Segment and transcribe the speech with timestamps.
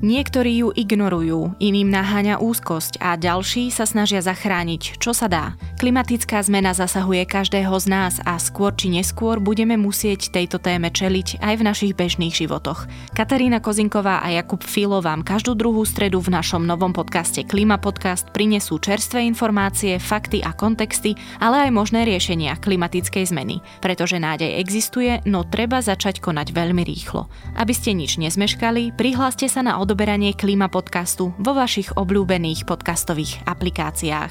[0.00, 5.60] Niektorí ju ignorujú, iným naháňa úzkosť a ďalší sa snažia zachrániť, čo sa dá.
[5.76, 11.44] Klimatická zmena zasahuje každého z nás a skôr či neskôr budeme musieť tejto téme čeliť
[11.44, 12.88] aj v našich bežných životoch.
[13.12, 18.32] Katarína Kozinková a Jakub Filo vám každú druhú stredu v našom novom podcaste Klima Podcast
[18.32, 21.12] prinesú čerstvé informácie, fakty a kontexty,
[21.44, 23.60] ale aj možné riešenia klimatickej zmeny.
[23.84, 27.28] Pretože nádej existuje, no treba začať konať veľmi rýchlo.
[27.60, 34.30] Aby ste nič nezmeškali, prihláste sa na odoberanie Klima podcastu vo vašich obľúbených podcastových aplikáciách.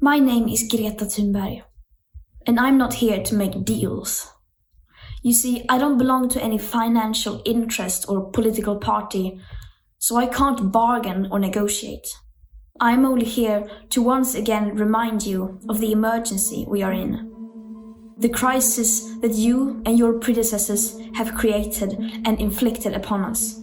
[0.00, 1.60] My name is Greta Thunberg,
[2.48, 4.32] and I'm not here to make deals.
[5.20, 9.36] You see, I don't belong to any financial interest or political party,
[10.00, 12.08] so I can't bargain or negotiate.
[12.80, 17.33] I'm only here to once again remind you of the emergency we are in.
[18.16, 23.60] The crisis that you and your predecessors have created and inflicted upon us,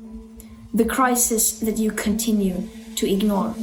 [0.73, 3.55] the crisis that you continue to ignore.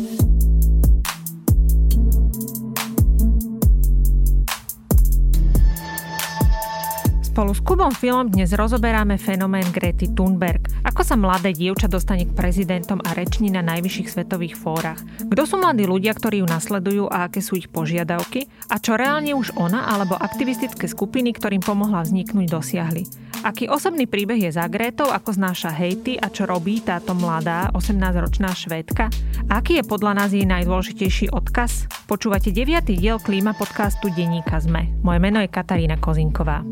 [7.39, 10.75] Spolu s Kubom Filom dnes rozoberáme fenomén Grety Thunberg.
[10.83, 14.99] Ako sa mladé dievča dostane k prezidentom a reční na najvyšších svetových fórach?
[15.23, 18.51] Kto sú mladí ľudia, ktorí ju nasledujú a aké sú ich požiadavky?
[18.75, 23.07] A čo reálne už ona alebo aktivistické skupiny, ktorým pomohla vzniknúť, dosiahli?
[23.47, 28.51] Aký osobný príbeh je za Gretou, ako znáša hejty a čo robí táto mladá 18-ročná
[28.51, 29.15] švédka?
[29.47, 31.87] Aký je podľa nás jej najdôležitejší odkaz?
[32.11, 32.99] Počúvate 9.
[32.99, 35.07] diel klíma podcastu Denníka ZME.
[35.07, 36.67] Moje meno je Katarína Kozinková.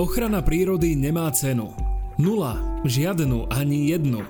[0.00, 1.76] Ochrana prírody nemá cenu.
[2.16, 2.56] Nula,
[2.88, 4.24] žiadnu ani jednu.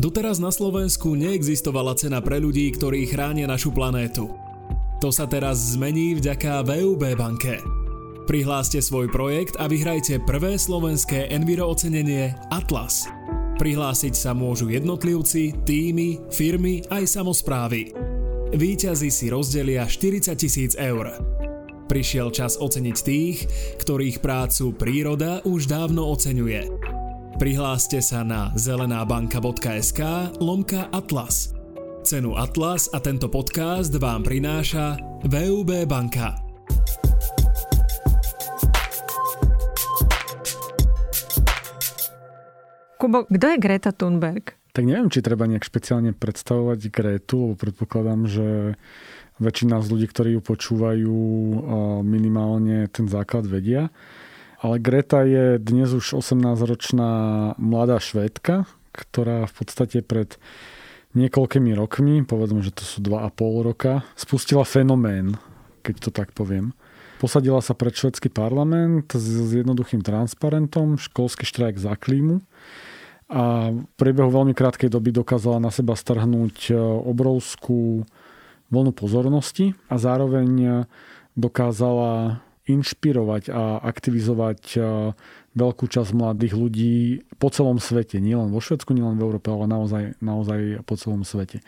[0.00, 4.32] Doteraz na Slovensku neexistovala cena pre ľudí, ktorí chránia našu planétu.
[5.04, 7.60] To sa teraz zmení vďaka VUB banke.
[8.24, 13.04] Prihláste svoj projekt a vyhrajte prvé slovenské Enviro ocenenie Atlas.
[13.60, 17.92] Prihlásiť sa môžu jednotlivci, týmy, firmy aj samozprávy.
[18.56, 21.12] Výťazí si rozdelia 40 tisíc eur.
[21.84, 23.44] Prišiel čas oceniť tých,
[23.76, 26.72] ktorých prácu príroda už dávno oceňuje.
[27.36, 30.00] Prihláste sa na zelenábanka.sk
[30.40, 31.52] lomka Atlas.
[32.00, 34.96] Cenu Atlas a tento podcast vám prináša
[35.28, 36.40] VUB banka.
[42.96, 44.56] Kubo, kto je Greta Thunberg?
[44.72, 48.48] Tak neviem, či treba nejak špeciálne predstavovať Gretu, lebo predpokladám, že
[49.38, 51.16] väčšina z ľudí, ktorí ju počúvajú,
[52.06, 53.90] minimálne ten základ vedia.
[54.64, 57.12] Ale Greta je dnes už 18-ročná
[57.60, 60.38] mladá švédka, ktorá v podstate pred
[61.14, 65.38] niekoľkými rokmi, povedzme, že to sú 2,5 roka, spustila fenomén,
[65.86, 66.74] keď to tak poviem.
[67.22, 72.42] Posadila sa pred švedský parlament s jednoduchým transparentom, školský štrajk za klímu
[73.30, 78.04] a v priebehu veľmi krátkej doby dokázala na seba strhnúť e, obrovskú
[78.74, 80.68] vlnu pozornosti a zároveň e,
[81.38, 84.78] dokázala inšpirovať a aktivizovať e,
[85.54, 86.96] veľkú časť mladých ľudí
[87.38, 88.18] po celom svete.
[88.18, 91.62] Nielen vo Švedsku, nielen v Európe, ale naozaj, naozaj po celom svete.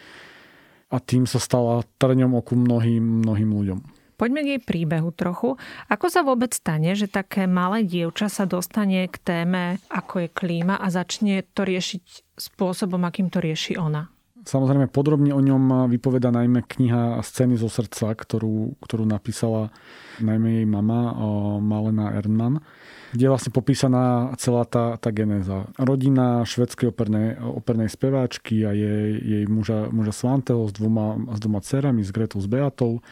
[0.91, 3.81] A tým sa stala trňom oku mnohým, mnohým ľuďom.
[4.17, 5.61] Poďme k jej príbehu trochu.
[5.93, 10.81] Ako sa vôbec stane, že také malé dievča sa dostane k téme, ako je klíma
[10.81, 14.09] a začne to riešiť spôsobom, akým to rieši ona?
[14.47, 19.75] Samozrejme, podrobne o ňom vypoveda najmä kniha Scény zo srdca, ktorú, ktorú napísala
[20.23, 21.19] najmä jej mama
[21.59, 22.62] Malena Ernman,
[23.11, 25.67] kde je vlastne popísaná celá tá, tá genéza.
[25.83, 31.59] Rodina švedskej opernej, opernej speváčky a jej, jej muža, muža Svanteho s dvoma, s dvoma
[31.59, 33.03] dcerami, s Gretou, s Beatou.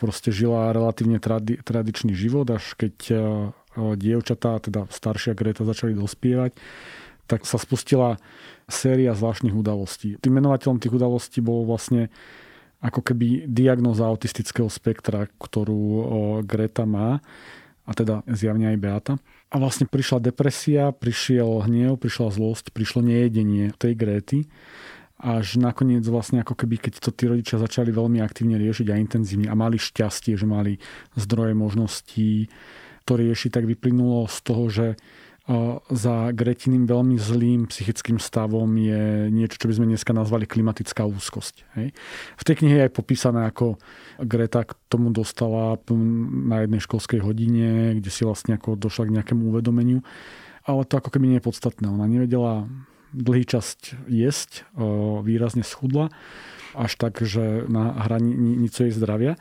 [0.00, 2.96] Proste žila relatívne tradi, tradičný život, až keď
[3.76, 6.56] dievčatá, teda staršia Greta, začali dospievať,
[7.28, 8.16] tak sa spustila
[8.66, 10.16] séria zvláštnych udalostí.
[10.18, 12.08] Tým menovateľom tých udalostí bolo vlastne
[12.80, 15.84] ako keby diagnoza autistického spektra, ktorú
[16.48, 17.20] Greta má,
[17.88, 19.14] a teda zjavne aj Beata.
[19.48, 24.38] A vlastne prišla depresia, prišiel hnev, prišla zlosť, prišlo nejedenie tej Gréty.
[25.18, 29.48] Až nakoniec vlastne ako keby, keď to tí rodičia začali veľmi aktívne riešiť a intenzívne
[29.48, 30.76] a mali šťastie, že mali
[31.16, 32.52] zdroje možností
[33.08, 34.86] to riešiť, tak vyplynulo z toho, že
[35.88, 41.64] za Gretiným veľmi zlým psychickým stavom je niečo, čo by sme dneska nazvali klimatická úzkosť.
[41.80, 41.96] Hej.
[42.36, 43.80] V tej knihe je aj popísané, ako
[44.20, 45.80] Greta k tomu dostala
[46.52, 50.04] na jednej školskej hodine, kde si vlastne ako došla k nejakému uvedomeniu.
[50.68, 51.88] Ale to ako keby nie je podstatné.
[51.88, 52.68] Ona nevedela
[53.16, 54.68] dlhý čas jesť,
[55.24, 56.12] výrazne schudla,
[56.76, 59.40] až tak, že na hranicu jej zdravia.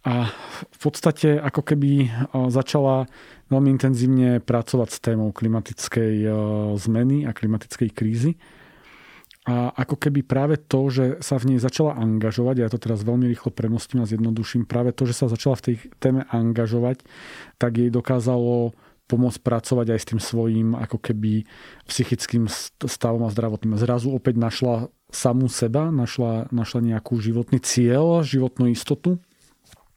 [0.00, 0.32] A
[0.64, 2.08] v podstate ako keby
[2.48, 3.04] začala
[3.52, 6.24] veľmi intenzívne pracovať s témou klimatickej
[6.80, 8.40] zmeny a klimatickej krízy.
[9.44, 13.28] A ako keby práve to, že sa v nej začala angažovať, ja to teraz veľmi
[13.28, 17.04] rýchlo premostím a zjednoduším, práve to, že sa začala v tej téme angažovať,
[17.56, 18.76] tak jej dokázalo
[19.08, 21.48] pomôcť pracovať aj s tým svojím ako keby
[21.88, 22.46] psychickým
[22.84, 23.80] stavom a zdravotným.
[23.80, 29.18] Zrazu opäť našla samú seba, našla, našla nejakú životný cieľ, životnú istotu.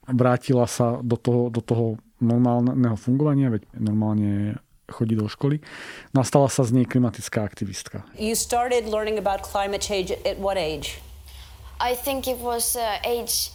[0.07, 4.59] Vrátila sa do toho, do toho normálneho fungovania, veď normálne
[4.91, 5.63] chodí do školy.
[6.11, 8.03] Nastala sa z nej klimatická aktivistka.
[8.19, 10.99] You started learning about climate change at what age?
[11.79, 13.51] I think it was uh, age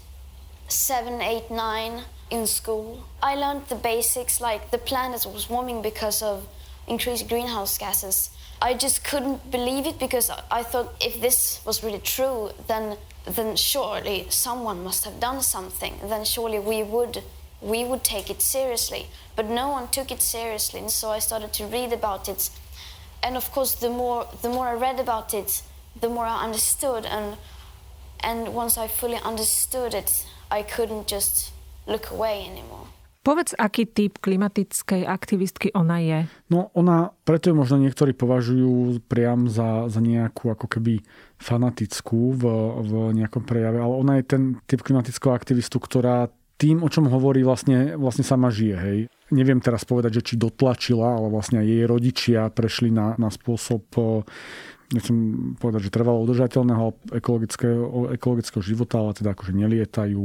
[0.68, 3.04] 7, 8, 9 in school.
[3.22, 6.44] I learned the basics like the planet was warming because of
[6.86, 8.30] increased greenhouse gases.
[8.60, 12.98] I just couldn't believe it because I thought if this was really true, then
[13.34, 15.94] then surely someone must have done something.
[16.02, 17.22] Then surely we would
[17.60, 19.06] we would take it seriously.
[19.36, 22.50] But no one took it seriously, and so I started to read about it.
[23.22, 25.62] And of course, the more the more I read about it,
[26.00, 27.06] the more I understood.
[27.06, 27.36] And
[28.20, 31.52] and once I fully understood it, I couldn't just
[31.86, 32.88] look away anymore.
[33.28, 36.24] Povedz, aký typ klimatickej aktivistky ona je?
[36.48, 41.04] No ona, preto ju možno niektorí považujú priam za, za nejakú ako keby
[41.38, 42.44] fanatickú v,
[42.82, 47.46] v nejakom prejave, ale ona je ten typ klimatického aktivistu, ktorá tým, o čom hovorí,
[47.46, 48.76] vlastne, vlastne sama žije.
[48.76, 48.98] Hej.
[49.30, 53.86] Neviem teraz povedať, že či dotlačila, ale vlastne jej rodičia prešli na, na spôsob
[54.88, 55.16] nechcem
[55.60, 60.24] povedať, že trvalo udržateľného ekologického, ekologického života, ale teda akože nelietajú,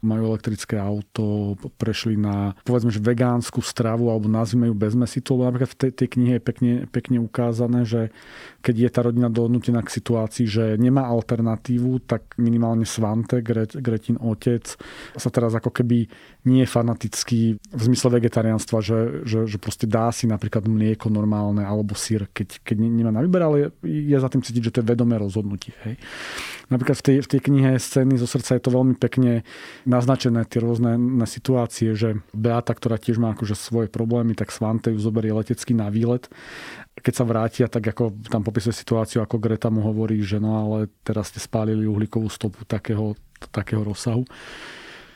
[0.00, 5.50] majú elektrické auto, prešli na povedzme, že vegánsku stravu alebo nazvime ju bez mesitu, lebo
[5.50, 8.14] napríklad v tej, tej knihe je pekne, pekne ukázané, že
[8.62, 14.18] keď je tá rodina dohodnutená k situácii, že nemá alternatívu, tak minimálne Svante, Gret, Gretin
[14.22, 14.66] otec,
[15.14, 16.06] sa teraz ako keby
[16.46, 21.66] nie je fanatický v zmysle vegetariánstva, že, že, že proste dá si napríklad mlieko normálne
[21.66, 24.90] alebo sír, keď, keď nemá na výber, ale je za tým cítiť, že to je
[24.94, 25.74] vedomé rozhodnutie.
[25.84, 26.00] Hej.
[26.68, 29.42] Napríklad v tej, v tej knihe Scény zo srdca je to veľmi pekne
[29.88, 35.00] naznačené tie rôzne situácie, že Beata, ktorá tiež má akože svoje problémy, tak Svante ju
[35.00, 36.28] zoberie letecky na výlet
[37.00, 40.90] keď sa vrátia, tak ako tam popisuje situáciu, ako Greta mu hovorí, že no ale
[41.06, 43.14] teraz ste spálili uhlíkovú stopu takého,
[43.54, 44.26] takého rozsahu.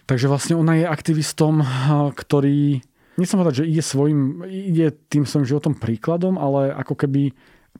[0.06, 1.62] Takže vlastne ona je aktivistom,
[2.14, 2.82] ktorý,
[3.18, 7.34] nechcem povedať, že ide, svojim, ide tým svojim životom príkladom, ale ako keby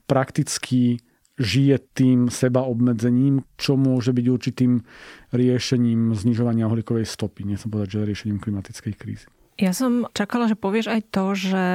[0.07, 1.03] prakticky
[1.41, 4.85] žije tým seba obmedzením, čo môže byť určitým
[5.33, 7.49] riešením znižovania uhlíkovej stopy.
[7.49, 9.25] Nechcem povedať, že riešením klimatickej krízy.
[9.57, 11.65] Ja som čakala, že povieš aj to, že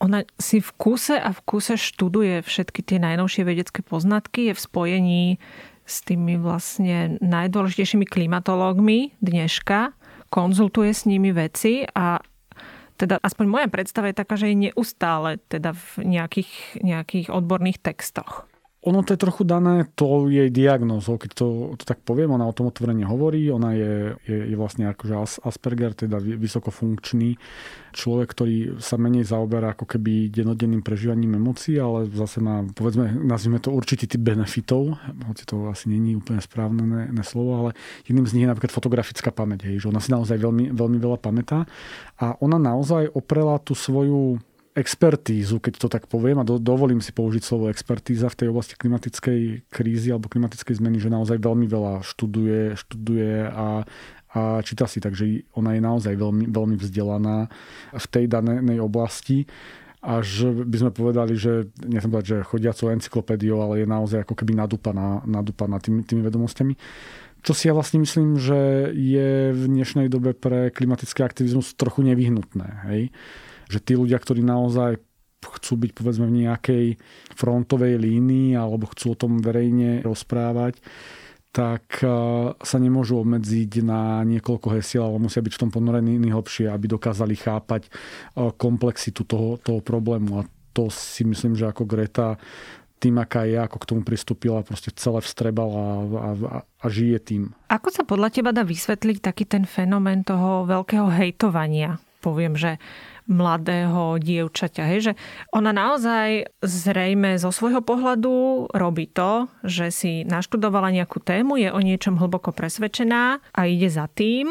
[0.00, 4.64] ona si v kúse a v kúse študuje všetky tie najnovšie vedecké poznatky, je v
[4.64, 5.24] spojení
[5.84, 9.92] s tými vlastne najdôležitejšími klimatológmi dneška,
[10.32, 12.24] konzultuje s nimi veci a
[12.96, 18.49] teda aspoň moja predstava je taká, že je neustále teda v nejakých, nejakých odborných textoch.
[18.80, 21.46] Ono to je trochu dané tou jej diagnózou, keď to,
[21.76, 25.92] to tak poviem, ona o tom otvorene hovorí, ona je, je, je vlastne akože Asperger,
[25.92, 27.36] teda vysokofunkčný
[27.92, 33.60] človek, ktorý sa menej zaoberá ako keby denodenným prežívaním emócií, ale zase má, povedzme, nazvime
[33.60, 34.96] to určitý typ benefitov,
[35.28, 37.70] hoci to asi není úplne správne ne, ne slovo, ale
[38.08, 41.20] jedným z nich je napríklad fotografická pamäť, hej, že ona si naozaj veľmi, veľmi veľa
[41.20, 41.68] pamätá.
[42.16, 44.40] A ona naozaj oprela tú svoju
[44.74, 48.78] expertízu, keď to tak poviem, a do, dovolím si použiť slovo expertíza v tej oblasti
[48.78, 53.82] klimatickej krízy alebo klimatickej zmeny, že naozaj veľmi veľa študuje, študuje a,
[54.30, 57.50] a číta si, takže ona je naozaj veľmi, veľmi vzdelaná
[57.90, 59.50] v tej danej oblasti
[60.00, 64.56] až by sme povedali, že nechcem povedať, že chodiacou encyklopédiou, ale je naozaj ako keby
[64.56, 66.72] nadúpaná, nadúpaná tými, tými vedomostiami.
[67.44, 72.68] Čo si ja vlastne myslím, že je v dnešnej dobe pre klimatický aktivizmus trochu nevyhnutné.
[72.88, 73.12] Hej?
[73.70, 74.98] Že tí ľudia, ktorí naozaj
[75.40, 76.86] chcú byť povedzme v nejakej
[77.32, 80.76] frontovej línii alebo chcú o tom verejne rozprávať,
[81.50, 82.06] tak e,
[82.54, 87.34] sa nemôžu obmedziť na niekoľko hesiel, ale musia byť v tom ponorení hlbšie, aby dokázali
[87.34, 87.90] chápať e,
[88.54, 90.44] komplexitu toho, toho problému.
[90.44, 92.38] A to si myslím, že ako Greta
[93.00, 97.42] tým, aká je, ako k tomu pristúpila, proste celé vstrebala a, a, a žije tým.
[97.72, 101.96] Ako sa podľa teba dá vysvetliť taký ten fenomén toho veľkého hejtovania?
[102.20, 102.76] Poviem, že
[103.30, 104.82] mladého dievčaťa.
[104.90, 104.98] Hej?
[105.00, 105.12] Že
[105.54, 111.78] ona naozaj zrejme zo svojho pohľadu robí to, že si naštudovala nejakú tému, je o
[111.78, 114.50] niečom hlboko presvedčená a ide za tým.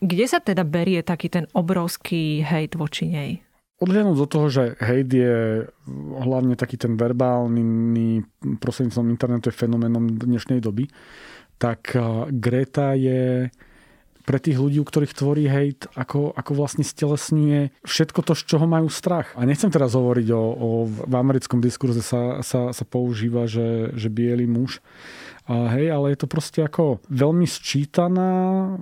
[0.00, 3.30] Kde sa teda berie taký ten obrovský hejt voči nej?
[3.76, 5.68] Odhľadnúť do toho, že hejt je
[6.16, 8.24] hlavne taký ten verbálny
[8.56, 10.88] prostredníctvom internetu je fenoménom dnešnej doby,
[11.60, 11.92] tak
[12.32, 13.52] Greta je
[14.26, 18.90] pre tých ľudí, ktorých tvorí hejt, ako, ako vlastne stelesňuje všetko to, z čoho majú
[18.90, 19.30] strach.
[19.38, 24.10] A nechcem teraz hovoriť o, o v americkom diskurze sa, sa, sa používa, že, že
[24.10, 24.82] biely muž
[25.46, 28.30] a hej, ale je to proste ako veľmi sčítaná,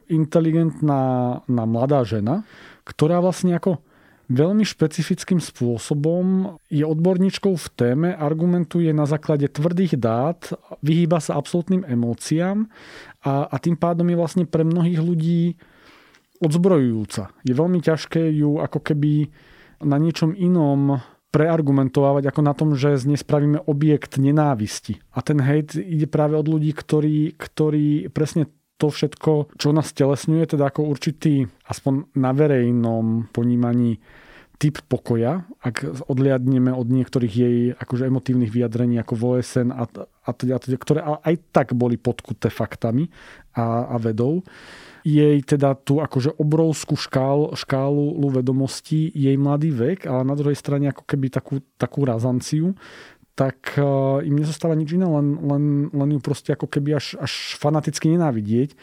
[0.08, 1.02] inteligentná
[1.44, 2.40] na mladá žena,
[2.88, 3.84] ktorá vlastne ako
[4.32, 10.40] veľmi špecifickým spôsobom je odborníčkou v téme, argumentuje na základe tvrdých dát,
[10.80, 12.72] vyhýba sa absolútnym emóciám
[13.24, 15.56] a, a tým pádom je vlastne pre mnohých ľudí
[16.44, 17.32] odzbrojujúca.
[17.42, 19.32] Je veľmi ťažké ju ako keby
[19.80, 21.00] na niečom inom
[21.34, 25.02] preargumentovať ako na tom, že z nej spravíme objekt nenávisti.
[25.10, 28.46] A ten hejt ide práve od ľudí, ktorí, ktorí presne
[28.78, 33.98] to všetko, čo nás telesňuje, teda ako určitý, aspoň na verejnom ponímaní,
[34.58, 39.84] typ pokoja, ak odliadneme od niektorých jej akože emotívnych vyjadrení ako v OSN a,
[40.24, 43.10] a, teda, ktoré aj tak boli podkuté faktami
[43.58, 44.46] a, a vedou,
[45.04, 50.88] jej teda tú akože obrovskú škálu, škálu vedomostí, jej mladý vek, ale na druhej strane
[50.88, 52.72] ako keby takú, takú razanciu,
[53.34, 57.58] tak uh, im nezostáva nič iné, len, len, len ju proste ako keby až, až
[57.58, 58.78] fanaticky nenávidieť.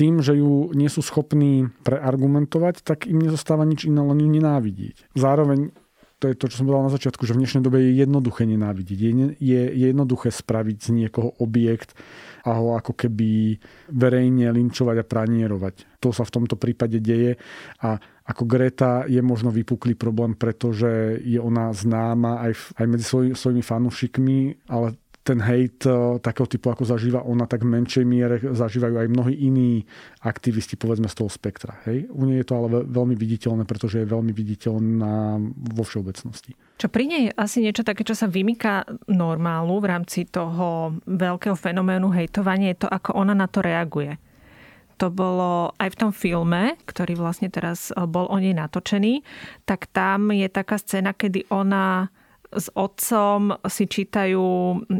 [0.00, 5.12] Tým, že ju nie sú schopní preargumentovať, tak im nezostáva nič iné, len ju nenávidieť.
[5.12, 5.76] Zároveň
[6.20, 8.98] to je to, čo som povedal na začiatku, že v dnešnej dobe je jednoduché nenávidieť.
[9.00, 11.96] Je, je, je jednoduché spraviť z niekoho objekt,
[12.44, 13.60] a ho ako keby
[13.92, 16.00] verejne linčovať a pranierovať.
[16.00, 17.36] To sa v tomto prípade deje
[17.84, 23.04] a ako Greta je možno vypuklý problém, pretože je ona známa aj, v, aj medzi
[23.04, 24.38] svoj, svojimi fanúšikmi,
[24.70, 29.08] ale ten hejt e, takého typu, ako zažíva ona, tak v menšej miere zažívajú aj
[29.12, 29.84] mnohí iní
[30.24, 31.76] aktivisti, povedzme z toho spektra.
[31.84, 32.08] Hej?
[32.08, 35.36] U nej je to ale veľmi viditeľné, pretože je veľmi viditeľná
[35.76, 36.56] vo všeobecnosti.
[36.80, 41.56] Čo pri nej je asi niečo také, čo sa vymýka normálu v rámci toho veľkého
[41.56, 44.16] fenoménu hejtovania, je to, ako ona na to reaguje.
[45.00, 49.24] To bolo aj v tom filme, ktorý vlastne teraz bol o nej natočený,
[49.64, 52.12] tak tam je taká scéna, kedy ona
[52.50, 54.42] s otcom si čítajú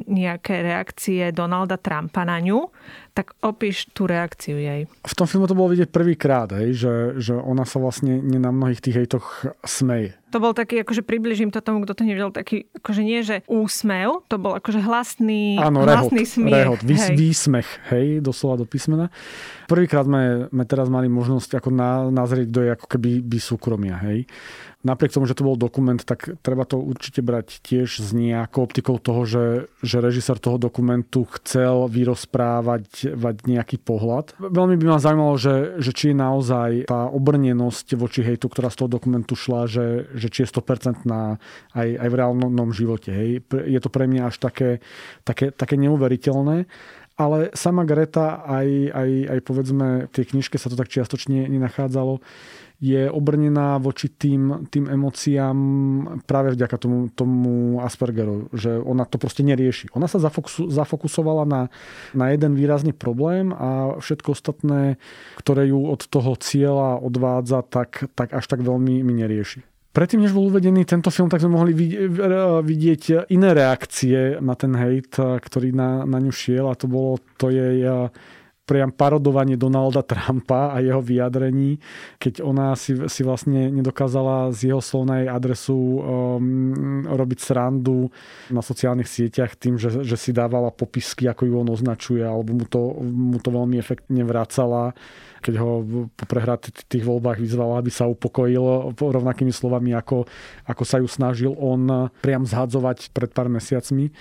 [0.06, 2.70] nejaké reakcie Donalda Trumpa na ňu,
[3.10, 4.86] tak opíš tú reakciu jej.
[4.86, 9.02] V tom filmu to bolo vidieť prvýkrát, že, že ona sa vlastne na mnohých tých
[9.02, 10.14] hejtoch smeje.
[10.30, 14.22] To bol taký, akože približím to tomu, kto to nevidel, taký, akože nie, že úsmev,
[14.30, 16.54] to bol akože hlasný, Áno, hlasný rehot, smiech.
[16.54, 17.14] Rehot, vys, hej.
[17.18, 19.10] výsmech, hej, doslova do písmena.
[19.66, 24.30] Prvýkrát sme, sme teraz mali možnosť ako na, nazrieť do ako keby by súkromia, hej
[24.80, 28.96] napriek tomu, že to bol dokument, tak treba to určite brať tiež s nejakou optikou
[28.96, 29.44] toho, že,
[29.84, 33.12] že režisér toho dokumentu chcel vyrozprávať
[33.44, 34.36] nejaký pohľad.
[34.40, 38.84] Veľmi by ma zaujímalo, že, že či je naozaj tá obrnenosť voči hejtu, ktorá z
[38.84, 41.36] toho dokumentu šla, že, že či je 100% na,
[41.76, 43.12] aj, aj v reálnom živote.
[43.12, 43.44] Hej.
[43.68, 44.80] Je to pre mňa až také,
[45.28, 46.64] také, také neuveriteľné
[47.20, 52.24] ale sama Greta, aj, aj, aj povedzme, v tej knižke sa to tak čiastočne nenachádzalo,
[52.80, 55.58] je obrnená voči tým, tým emóciám
[56.24, 59.92] práve vďaka tomu, tomu Aspergeru, že ona to proste nerieši.
[59.92, 60.16] Ona sa
[60.56, 61.68] zafokusovala na,
[62.16, 64.96] na jeden výrazný problém a všetko ostatné,
[65.36, 69.60] ktoré ju od toho cieľa odvádza, tak, tak až tak veľmi mi nerieši.
[69.90, 71.74] Predtým, než bol uvedený tento film, tak sme mohli
[72.62, 77.50] vidieť iné reakcie na ten hejt, ktorý na, na ňu šiel a to bolo to
[77.50, 77.82] jej
[78.70, 81.82] priam parodovanie Donalda Trumpa a jeho vyjadrení,
[82.22, 88.14] keď ona si, si vlastne nedokázala z jeho slovnej adresu um, robiť srandu
[88.54, 92.66] na sociálnych sieťach tým, že, že si dávala popisky, ako ju on označuje, alebo mu
[92.70, 94.94] to, mu to veľmi efektne vracala
[95.40, 95.80] keď ho
[96.12, 96.24] po
[96.68, 100.28] tých voľbách vyzvala, aby sa upokojil rovnakými slovami, ako,
[100.68, 104.12] ako sa ju snažil on priam zhadzovať pred pár mesiacmi.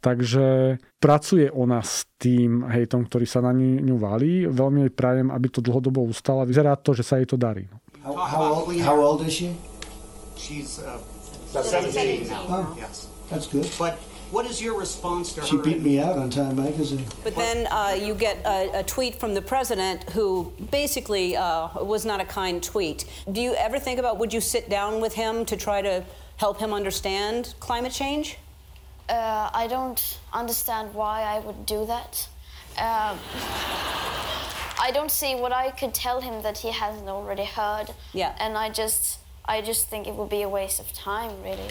[0.00, 4.48] Takže pracuje ona s tým hejtom, ktorý sa na ňu valí.
[4.48, 6.48] Veľmi jej prajem, aby to dlhodobo ustala.
[6.48, 7.68] Vyzerá to, že sa jej to darí.
[8.00, 9.52] How, how, old, how old is she?
[10.40, 10.96] She's uh,
[11.52, 12.44] 17 now.
[12.48, 13.08] Oh, yes.
[13.28, 13.68] That's good.
[13.78, 15.64] But what is your response to she her?
[15.64, 17.04] She beat me out on Time Magazine.
[17.22, 22.06] But then uh, you get a, a, tweet from the president who basically uh, was
[22.06, 23.04] not a kind tweet.
[23.30, 26.04] Do you ever think about would you sit down with him to try to
[26.36, 28.38] help him understand climate change?
[29.10, 29.98] Uh, I don't
[30.32, 32.28] understand why I would do that.
[32.78, 33.18] Um,
[34.78, 37.90] I don't see what I could tell him that he hasn't already heard.
[38.14, 38.38] Yeah.
[38.38, 41.68] And I just, I just think it would be a waste of time, really.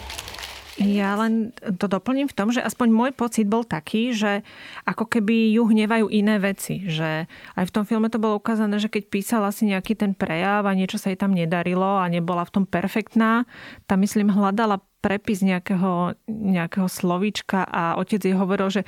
[0.79, 4.47] Ja len to doplním v tom, že aspoň môj pocit bol taký, že
[4.87, 6.87] ako keby ju hnevajú iné veci.
[6.87, 7.27] Že
[7.59, 10.71] aj v tom filme to bolo ukázané, že keď písala si nejaký ten prejav a
[10.71, 13.43] niečo sa jej tam nedarilo a nebola v tom perfektná,
[13.91, 18.81] tam myslím hľadala prepis nejakého, nejakého slovíčka a otec jej hovoril, že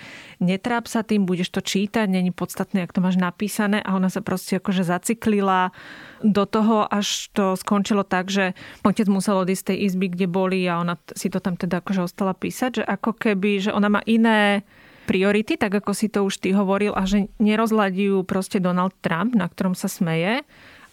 [0.44, 4.20] netráp sa tým, budeš to čítať, není podstatné, ak to máš napísané a ona sa
[4.20, 5.72] proste akože zaciklila
[6.20, 8.52] do toho, až to skončilo tak, že
[8.84, 12.04] otec musel odísť z tej izby, kde boli a ona si to tam teda akože
[12.12, 14.68] ostala písať, že ako keby, že ona má iné
[15.08, 19.34] priority, tak ako si to už ty hovoril, a že nerozladí ju proste Donald Trump,
[19.34, 20.44] na ktorom sa smeje,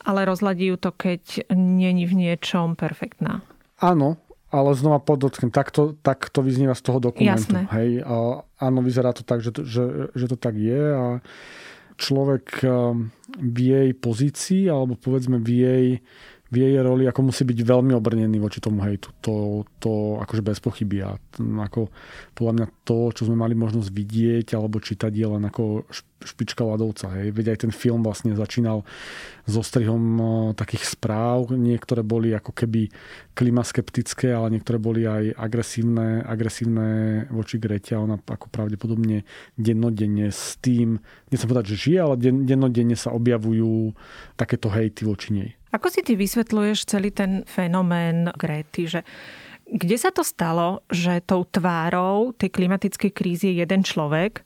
[0.07, 3.43] ale rozladí ju to, keď není v niečom perfektná.
[3.79, 7.53] Áno, ale znova podotknem, tak to, tak to vyznieva z toho dokumentu.
[7.53, 7.69] Jasné.
[7.69, 11.21] Hej, a áno, vyzerá to tak, že, to, že, že to tak je a
[11.99, 12.63] človek
[13.37, 15.87] v jej pozícii, alebo povedzme v jej
[16.49, 19.13] v jej roli ako musí byť veľmi obrnený voči tomu hejtu.
[19.21, 21.05] To, to akože bez pochyby.
[21.05, 21.93] A ako,
[22.33, 25.85] podľa mňa to, čo sme mali možnosť vidieť alebo čítať je len ako
[26.25, 27.21] špička ľadovca.
[27.21, 27.37] Hej.
[27.37, 28.83] Veď aj ten film vlastne začínal
[29.45, 30.25] so strihom e,
[30.57, 31.53] takých správ.
[31.53, 32.89] Niektoré boli ako keby
[33.37, 36.89] klimaskeptické, ale niektoré boli aj agresívne, agresívne
[37.29, 39.23] voči Grete ona ako pravdepodobne
[39.55, 43.95] dennodenne s tým, nechcem povedať, že žije, ale dennodenne sa objavujú
[44.35, 45.58] takéto hejty voči nej.
[45.75, 49.05] Ako si ty vysvetľuješ celý ten fenomén Gréty, že
[49.69, 54.41] kde sa to stalo, že tou tvárou tej klimatickej krízy je jeden človek,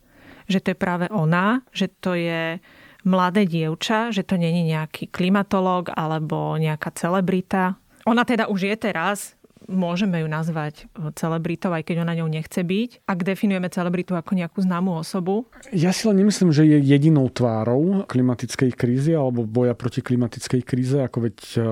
[0.51, 2.59] že to je práve ona, že to je
[3.07, 7.79] mladé dievča, že to není nejaký klimatológ alebo nejaká celebrita.
[8.03, 9.39] Ona teda už je teraz
[9.69, 10.87] môžeme ju nazvať
[11.19, 15.47] celebritou, aj keď ona ňou nechce byť, ak definujeme celebritu ako nejakú známú osobu?
[15.75, 20.99] Ja si len nemyslím, že je jedinou tvárou klimatickej krízy alebo boja proti klimatickej kríze,
[20.99, 21.65] ako veď eh,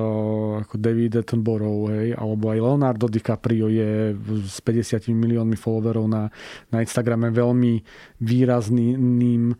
[0.66, 6.28] ako David Attenborough, hej, alebo aj Leonardo DiCaprio je s 50 miliónmi followerov na,
[6.70, 7.82] na Instagrame veľmi
[8.20, 9.54] výrazným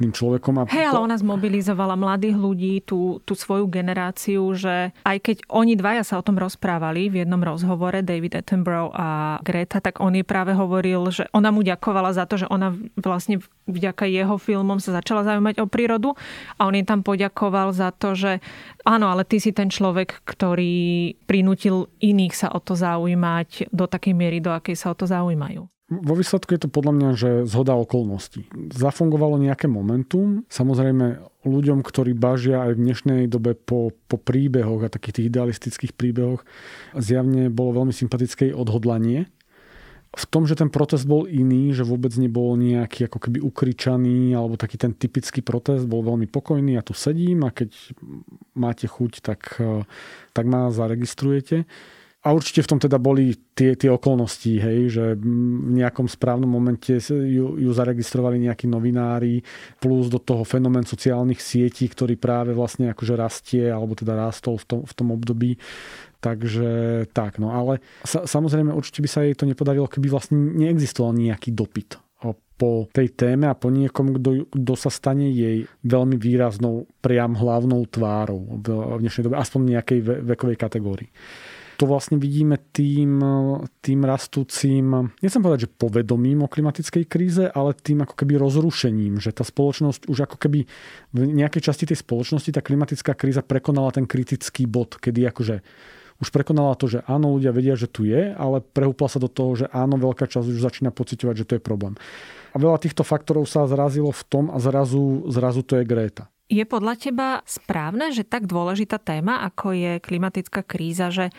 [0.00, 0.62] človekom.
[0.62, 5.76] A Hej, ale ona zmobilizovala mladých ľudí, tú, tú svoju generáciu, že aj keď oni
[5.76, 10.26] dvaja sa o tom rozprávali v jednom rozhovore, David Attenborough a Greta, tak on jej
[10.26, 14.98] práve hovoril, že ona mu ďakovala za to, že ona vlastne vďaka jeho filmom sa
[14.98, 16.16] začala zaujímať o prírodu
[16.58, 18.42] a on jej tam poďakoval za to, že
[18.82, 24.14] áno, ale ty si ten človek, ktorý prinútil iných sa o to zaujímať do takej
[24.16, 25.66] miery, do akej sa o to zaujímajú.
[26.00, 28.48] Vo výsledku je to podľa mňa, že zhoda okolností.
[28.72, 30.48] Zafungovalo nejaké momentum.
[30.48, 35.92] Samozrejme, ľuďom, ktorí bažia aj v dnešnej dobe po, po príbehoch a takých tých idealistických
[35.92, 36.48] príbehoch,
[36.96, 39.28] zjavne bolo veľmi sympatické odhodlanie.
[40.12, 44.60] V tom, že ten protest bol iný, že vôbec nebol nejaký ako keby ukričaný, alebo
[44.60, 47.72] taký ten typický protest, bol veľmi pokojný, ja tu sedím a keď
[48.52, 49.56] máte chuť, tak,
[50.36, 51.64] tak ma zaregistrujete
[52.22, 57.02] a určite v tom teda boli tie, tie okolnosti, hej, že v nejakom správnom momente
[57.10, 59.42] ju, ju zaregistrovali nejakí novinári,
[59.82, 64.64] plus do toho fenomén sociálnych sietí, ktorý práve vlastne akože rastie, alebo teda rástol v
[64.70, 65.58] tom, v tom období.
[66.22, 66.70] Takže
[67.10, 71.50] tak, no ale sa, samozrejme určite by sa jej to nepodarilo, keby vlastne neexistoval nejaký
[71.50, 71.98] dopyt
[72.62, 74.22] po tej téme a po niekom,
[74.54, 80.54] kto, sa stane jej veľmi výraznou, priam hlavnou tvárou v dnešnej dobe, aspoň nejakej vekovej
[80.54, 81.10] kategórii
[81.82, 83.18] to vlastne vidíme tým,
[83.82, 89.34] tým rastúcim, nechcem povedať, že povedomím o klimatickej kríze, ale tým ako keby rozrušením, že
[89.34, 90.70] tá spoločnosť už ako keby
[91.10, 95.58] v nejakej časti tej spoločnosti tá klimatická kríza prekonala ten kritický bod, kedy akože
[96.22, 99.58] už prekonala to, že áno, ľudia vedia, že tu je, ale prehúpla sa do toho,
[99.58, 101.98] že áno, veľká časť už začína pocitovať, že to je problém.
[102.54, 106.30] A veľa týchto faktorov sa zrazilo v tom a zrazu, zrazu to je Gréta.
[106.52, 111.32] Je podľa teba správne, že tak dôležitá téma, ako je klimatická kríza, že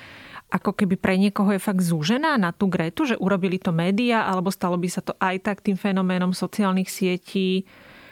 [0.54, 4.54] ako keby pre niekoho je fakt zúžená na tú Gretu, že urobili to média, alebo
[4.54, 7.66] stalo by sa to aj tak tým fenoménom sociálnych sietí.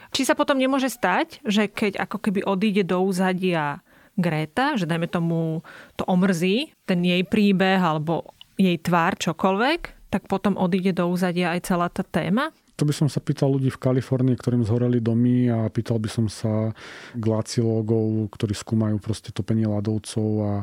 [0.09, 3.85] Či sa potom nemôže stať, že keď ako keby odíde do úzadia
[4.17, 5.61] Greta, že dajme tomu
[5.95, 11.61] to omrzí, ten jej príbeh alebo jej tvár, čokoľvek, tak potom odíde do úzadia aj
[11.63, 12.51] celá tá téma?
[12.81, 16.25] To by som sa pýtal ľudí v Kalifornii, ktorým zhoreli domy a pýtal by som
[16.25, 16.73] sa
[17.13, 20.53] glaciológov, ktorí skúmajú proste topenie ľadovcov a,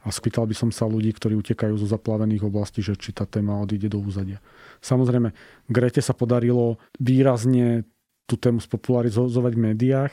[0.00, 3.60] a spýtal by som sa ľudí, ktorí utekajú zo zaplavených oblastí, že či tá téma
[3.60, 4.40] odíde do úzadia.
[4.80, 5.36] Samozrejme,
[5.68, 7.84] Grete sa podarilo výrazne
[8.28, 10.12] tú tému spopularizovať v médiách,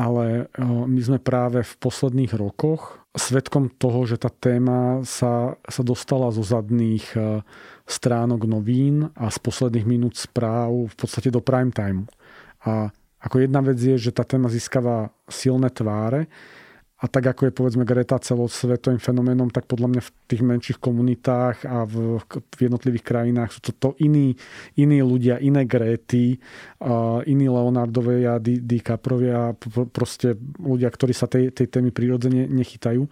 [0.00, 0.48] ale
[0.88, 6.40] my sme práve v posledných rokoch svetkom toho, že tá téma sa, sa dostala zo
[6.40, 7.12] zadných
[7.84, 12.08] stránok novín a z posledných minút správ v podstate do prime time.
[12.64, 12.88] A
[13.20, 16.24] ako jedna vec je, že tá téma získava silné tváre
[17.02, 21.66] a tak ako je povedzme Greta celosvetovým fenoménom, tak podľa mňa v tých menších komunitách
[21.66, 24.38] a v, v jednotlivých krajinách sú to, to iní,
[24.78, 26.38] iní ľudia, iné Gréty,
[26.78, 29.50] uh, iní Leonardové a Di, DiCaprovia,
[29.90, 33.02] proste ľudia, ktorí sa tej, tej témy prírodzene nechytajú.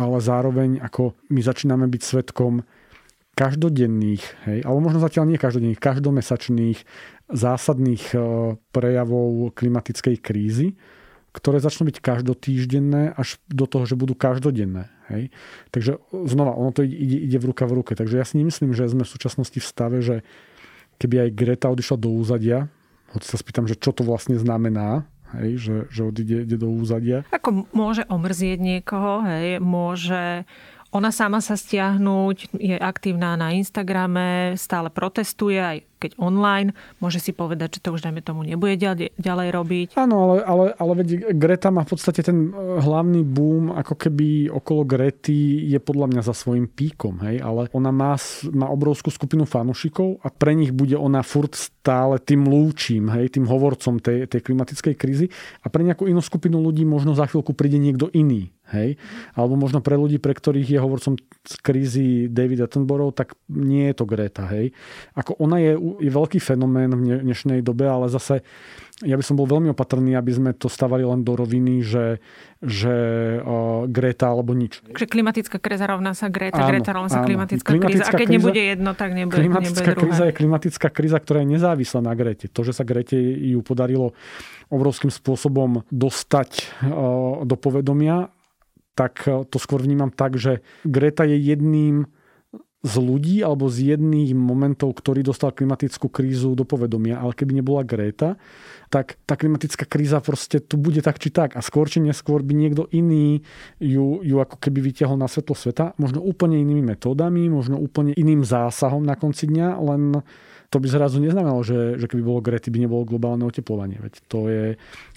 [0.00, 2.64] Ale zároveň ako my začíname byť svetkom
[3.36, 6.78] každodenných, hej, alebo možno zatiaľ nie každodenných, každomesačných
[7.30, 8.18] zásadných e,
[8.74, 10.74] prejavov klimatickej krízy,
[11.38, 14.90] ktoré začnú byť každotýždenné až do toho, že budú každodenné.
[15.06, 15.30] Hej.
[15.70, 17.94] Takže znova, ono to ide, ide v ruka v ruke.
[17.94, 20.26] Takže ja si nemyslím, že sme v súčasnosti v stave, že
[20.98, 22.66] keby aj Greta odišla do úzadia,
[23.14, 25.06] hoď sa spýtam, že čo to vlastne znamená,
[25.38, 27.24] hej, že, že odíde ide do úzadia.
[27.32, 30.44] Ako môže omrzieť niekoho, hej, môže
[30.88, 36.72] ona sama sa stiahnuť, je aktívna na Instagrame, stále protestuje, aj keď online,
[37.02, 38.78] môže si povedať, že to už dajme tomu nebude
[39.18, 39.88] ďalej robiť.
[39.98, 44.46] Áno, ale, ale, ale veď Greta má v podstate ten e, hlavný boom, ako keby
[44.48, 48.14] okolo Grety je podľa mňa za svojím píkom, hej, ale ona má,
[48.54, 53.50] má obrovskú skupinu fanúšikov a pre nich bude ona furt stále tým lúčim, hej, tým
[53.50, 55.26] hovorcom tej, tej klimatickej krízy.
[55.60, 59.00] A pre nejakú inú skupinu ľudí možno za chvíľku príde niekto iný, Hej?
[59.32, 63.94] Alebo možno pre ľudí, pre ktorých je hovorcom z krízy David Attenborough, tak nie je
[63.96, 64.44] to Greta.
[64.52, 64.76] Hej?
[65.16, 68.44] Ako ona je, je veľký fenomén v dnešnej dobe, ale zase
[69.06, 72.18] ja by som bol veľmi opatrný, aby sme to stavali len do roviny, že,
[72.58, 72.94] že
[73.38, 74.82] uh, Greta alebo nič.
[74.90, 78.10] Že klimatická kríza rovná sa Greta, áno, Greta rovná sa klimatická, klimatická kríza.
[78.10, 81.48] A keď kríza, nebude jedno, tak nebude, klimatická nebude kríza je klimatická kríza, ktorá je
[81.54, 82.50] nezávislá na Grete.
[82.50, 84.18] To, že sa Grete ju podarilo
[84.66, 88.34] obrovským spôsobom dostať uh, do povedomia
[88.98, 92.10] tak e, to skôr vnímam tak, že Greta je jedným
[92.78, 97.18] z ľudí alebo z jedných momentov, ktorý dostal klimatickú krízu do povedomia.
[97.18, 98.38] Ale keby nebola Greta,
[98.86, 101.58] tak tá klimatická kríza proste tu bude tak či tak.
[101.58, 103.42] A skôr či neskôr by niekto iný
[103.82, 105.98] ju, ju ako keby vytiahol na svetlo sveta.
[105.98, 110.22] Možno úplne inými metódami, možno úplne iným zásahom na konci dňa, len
[110.70, 113.98] to by zrazu neznamenalo, že, že keby bolo Grety, by nebolo globálne oteplovanie.
[113.98, 114.64] Veď to je,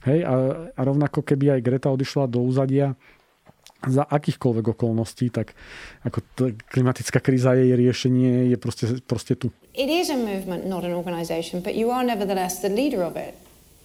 [0.09, 0.33] hej, a,
[0.73, 2.97] a rovnako keby aj Greta odišla do úzadia,
[3.87, 5.57] za akýchkoľvek okolností, tak
[6.05, 6.21] ako
[6.69, 9.49] klimatická kríza, jej riešenie je proste, proste tu.
[9.73, 13.33] It is a movement, not an organization, but you are nevertheless the leader of it.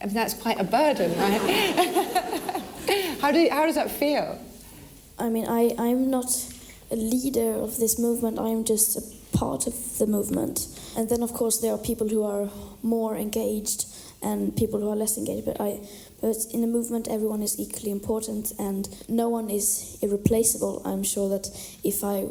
[0.00, 1.40] And that's quite a burden, right?
[3.24, 4.36] how, do, how does that feel?
[5.18, 6.28] I mean, I, I'm not
[6.90, 9.02] a leader of this movement, I'm just a
[9.36, 10.68] part of the movement.
[10.96, 12.48] And then, of course, there are people who are
[12.82, 13.86] more engaged
[14.22, 15.80] and people who are less engaged, but I
[16.20, 20.82] But in a movement, everyone is equally important and no one is irreplaceable.
[20.84, 21.50] I'm sure that
[21.84, 22.28] if I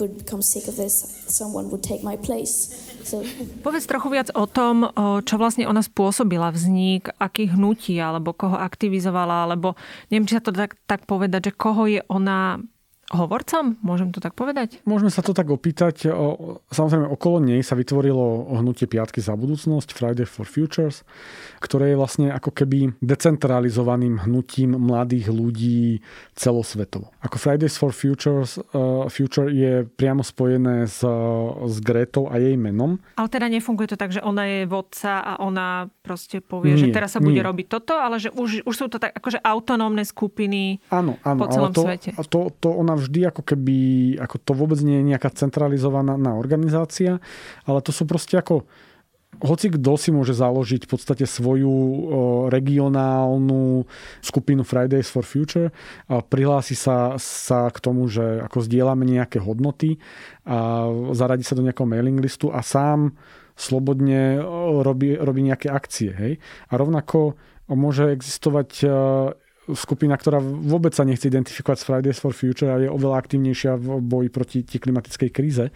[0.00, 2.70] would become sick of this, someone would take my place.
[3.02, 3.24] So...
[3.66, 4.86] Povedz trochu viac o tom,
[5.26, 9.74] čo vlastne ona spôsobila vznik, akých hnutí, alebo koho aktivizovala, alebo
[10.12, 12.62] neviem, či sa to tak, tak povedať, že koho je ona
[13.08, 13.80] hovorcom?
[13.80, 14.84] Môžem to tak povedať?
[14.84, 16.12] Môžeme sa to tak opýtať.
[16.68, 21.08] Samozrejme, okolo nej sa vytvorilo hnutie Piatky za budúcnosť, Friday for Futures,
[21.64, 26.04] ktoré je vlastne ako keby decentralizovaným hnutím mladých ľudí
[26.36, 27.08] celosvetovo.
[27.24, 31.00] Ako Fridays for Futures, uh, Future je priamo spojené s,
[31.64, 33.00] s Gretou a jej menom.
[33.16, 36.92] Ale teda nefunguje to tak, že ona je vodca a ona proste povie, nie, že
[36.92, 37.46] teraz sa bude nie.
[37.46, 41.46] robiť toto, ale že už, už sú to tak akože autonómne skupiny áno, áno, po
[41.48, 42.10] celom ale to, svete.
[42.28, 43.78] To, to ona vždy ako keby,
[44.18, 47.22] ako to vôbec nie je nejaká centralizovaná organizácia,
[47.64, 48.66] ale to sú proste ako
[49.38, 51.70] hoci kto si môže založiť v podstate svoju
[52.50, 53.86] regionálnu
[54.18, 55.70] skupinu Fridays for Future
[56.10, 60.02] a prihlási sa, sa k tomu, že ako zdieľame nejaké hodnoty
[60.42, 63.14] a zaradí sa do nejakého mailing listu a sám
[63.54, 64.42] slobodne
[64.82, 66.10] robí, robí nejaké akcie.
[66.14, 66.32] Hej?
[66.70, 67.38] A rovnako
[67.70, 68.70] môže existovať
[69.74, 74.00] skupina, ktorá vôbec sa nechce identifikovať s Fridays for Future a je oveľa aktívnejšia v
[74.00, 75.68] boji proti klimatickej kríze,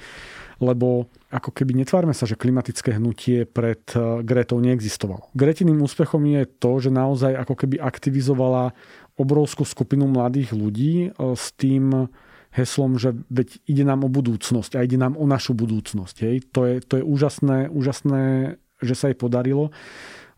[0.62, 5.32] lebo ako keby netvárme sa, že klimatické hnutie pred eh, Gretou neexistovalo.
[5.32, 8.76] Gretiným úspechom je to, že naozaj ako keby aktivizovala
[9.16, 12.08] obrovskú skupinu mladých ľudí eh, s tým
[12.52, 16.16] heslom, že veď ide nám o budúcnosť a ide nám o našu budúcnosť.
[16.20, 16.36] Hej.
[16.52, 19.72] To, je, to je úžasné, úžasné, že sa jej podarilo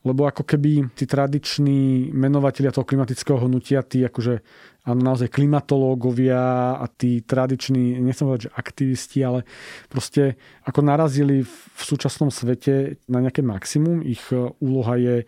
[0.05, 4.45] lebo ako keby tí tradiční menovatelia toho klimatického hnutia, tí akože
[4.85, 9.49] áno, naozaj klimatológovia a tí tradiční, nechcem povedať, že aktivisti, ale
[9.89, 10.37] proste
[10.69, 14.05] ako narazili v súčasnom svete na nejaké maximum.
[14.05, 15.25] Ich e, úloha je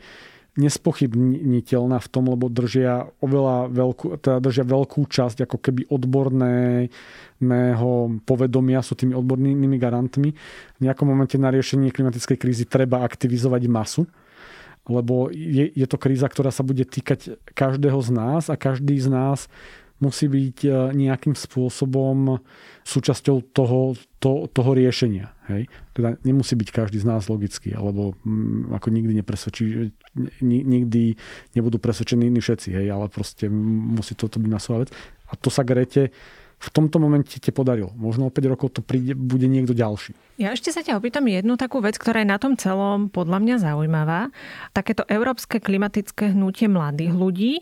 [0.57, 7.93] nespochybniteľná v tom, lebo držia oveľa veľkú, teda držia veľkú časť ako keby odborného
[8.25, 10.33] povedomia, sú tými odbornými garantmi.
[10.77, 14.09] V nejakom momente na riešenie klimatickej krízy treba aktivizovať masu
[14.87, 19.11] lebo je, je to kríza, ktorá sa bude týkať každého z nás a každý z
[19.11, 19.51] nás
[19.97, 22.41] musí byť e, nejakým spôsobom
[22.85, 25.33] súčasťou toho, to, toho riešenia.
[25.49, 25.73] Hej?
[25.97, 29.65] Teda nemusí byť každý z nás logický, alebo m, mm, ako nikdy nepresvedčí,
[30.45, 31.17] nikdy
[31.57, 32.87] nebudú presvedčení iní všetci, hej?
[32.93, 34.93] ale proste musí toto byť masová vec.
[35.27, 36.13] A to sa Grete
[36.57, 37.93] v tomto momente ti podarilo.
[37.95, 40.17] Možno o 5 rokov to príde, bude niekto ďalší.
[40.41, 43.57] Ja ešte sa ťa opýtam jednu takú vec, ktorá je na tom celom podľa mňa
[43.61, 44.33] zaujímavá.
[44.73, 47.53] Takéto európske klimatické hnutie mladých ľudí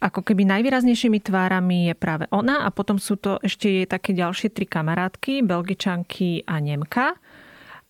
[0.00, 4.48] ako keby najvýraznejšími tvárami je práve ona a potom sú to ešte jej také ďalšie
[4.48, 7.20] tri kamarátky, Belgičanky a Nemka.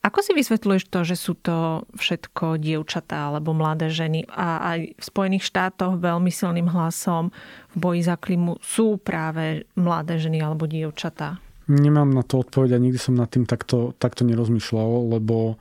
[0.00, 5.02] Ako si vysvetľuješ to, že sú to všetko dievčatá alebo mladé ženy a aj v
[5.04, 7.28] Spojených štátoch veľmi silným hlasom
[7.72, 11.36] v boji za klimu sú práve mladé ženy alebo dievčatá?
[11.68, 15.60] Nemám na to odpoveď a nikdy som nad tým takto, takto nerozmýšľal, lebo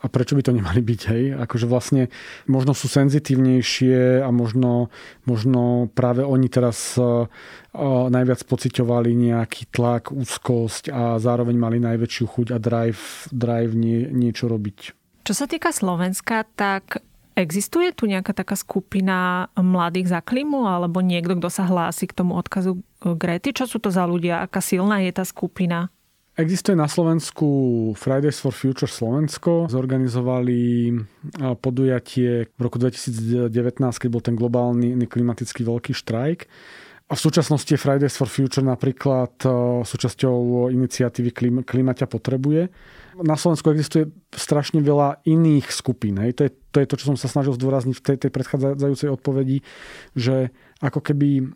[0.00, 1.24] a prečo by to nemali byť, hej?
[1.36, 2.12] Akože vlastne
[2.46, 4.92] možno sú senzitívnejšie a možno,
[5.24, 7.26] možno práve oni teraz uh,
[8.12, 14.46] najviac pociťovali nejaký tlak, úzkosť a zároveň mali najväčšiu chuť a drive, drive nie, niečo
[14.46, 14.78] robiť.
[15.26, 17.02] Čo sa týka Slovenska, tak
[17.36, 22.32] Existuje tu nejaká taká skupina mladých za klimu alebo niekto, kto sa hlási k tomu
[22.32, 23.52] odkazu Grety?
[23.52, 24.40] Čo sú to za ľudia?
[24.40, 25.92] Aká silná je tá skupina?
[26.36, 27.48] Existuje na Slovensku
[27.96, 29.72] Fridays for Future Slovensko.
[29.72, 30.92] Zorganizovali
[31.64, 33.48] podujatie v roku 2019,
[33.96, 36.44] keď bol ten globálny klimatický veľký štrajk.
[37.06, 39.38] A v súčasnosti je Fridays for Future napríklad
[39.86, 42.66] súčasťou iniciatívy Klimaťa potrebuje.
[43.22, 46.18] Na Slovensku existuje strašne veľa iných skupín.
[46.18, 46.34] Hej.
[46.34, 49.62] To, je, to je to, čo som sa snažil zdôrazniť v tej, tej predchádzajúcej odpovedi,
[50.18, 50.50] že
[50.82, 51.46] ako keby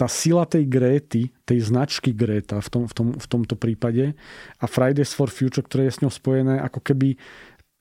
[0.00, 4.16] tá sila tej Gréty, tej značky Greta v, tom, v, tom, v tomto prípade
[4.58, 7.20] a Fridays for Future, ktoré je s ňou spojené, ako keby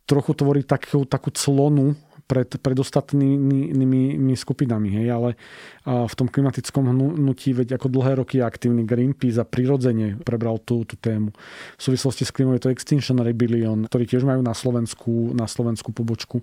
[0.06, 4.90] trochu tvorí takú, takú clonu pred, pred ostatnými skupinami.
[5.02, 5.08] Hej?
[5.14, 5.30] Ale
[5.86, 10.82] v tom klimatickom hnutí, veď ako dlhé roky je aktívny Greenpeace a prirodzene prebral tú,
[10.82, 11.30] tú tému.
[11.78, 15.94] V súvislosti s klímou je to Extinction Rebellion, ktorí tiež majú na Slovensku, na Slovensku
[15.94, 16.42] pobočku.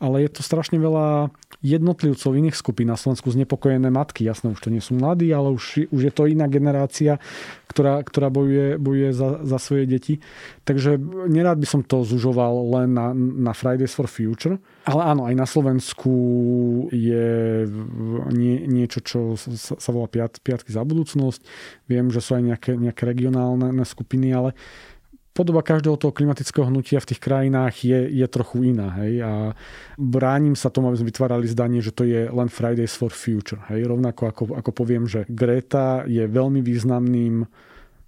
[0.00, 1.28] Ale je to strašne veľa
[1.60, 4.24] jednotlivcov iných skupín na Slovensku, znepokojené matky.
[4.24, 7.20] Jasné, už to nie sú mladí, ale už, už je to iná generácia,
[7.68, 10.24] ktorá, ktorá bojuje, bojuje za, za svoje deti.
[10.64, 10.96] Takže
[11.28, 14.56] nerád by som to zužoval len na, na Fridays for Future.
[14.84, 16.12] Ale áno, aj na Slovensku
[16.94, 17.64] je
[18.32, 21.44] nie, niečo, čo sa, sa volá piat, Piatky za budúcnosť.
[21.90, 24.56] Viem, že sú aj nejaké, nejaké regionálne skupiny, ale
[25.38, 28.90] podoba každého toho klimatického hnutia v tých krajinách je, je trochu iná.
[28.98, 29.22] Hej?
[29.22, 29.32] A
[29.94, 33.62] bránim sa tomu, aby sme vytvárali zdanie, že to je len Fridays for Future.
[33.70, 33.86] Hej?
[33.86, 37.46] Rovnako ako, ako poviem, že Greta je veľmi významným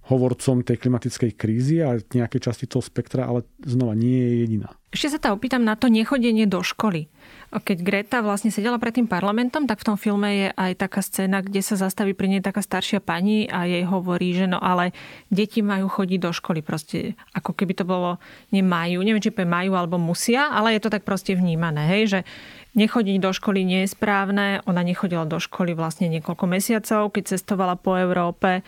[0.09, 4.69] hovorcom tej klimatickej krízy a nejakej časti toho spektra, ale znova nie je jediná.
[4.91, 7.07] Ešte sa ta opýtam na to nechodenie do školy.
[7.51, 11.39] Keď Greta vlastne sedela pred tým parlamentom, tak v tom filme je aj taká scéna,
[11.39, 14.91] kde sa zastaví pri nej taká staršia pani a jej hovorí, že no ale
[15.31, 16.59] deti majú chodiť do školy.
[16.59, 18.19] Proste ako keby to bolo
[18.51, 22.19] nemajú, neviem, či majú alebo musia, ale je to tak proste vnímané, hej, že
[22.75, 24.59] nechodiť do školy nie je správne.
[24.67, 28.63] Ona nechodila do školy vlastne niekoľko mesiacov, keď cestovala po Európe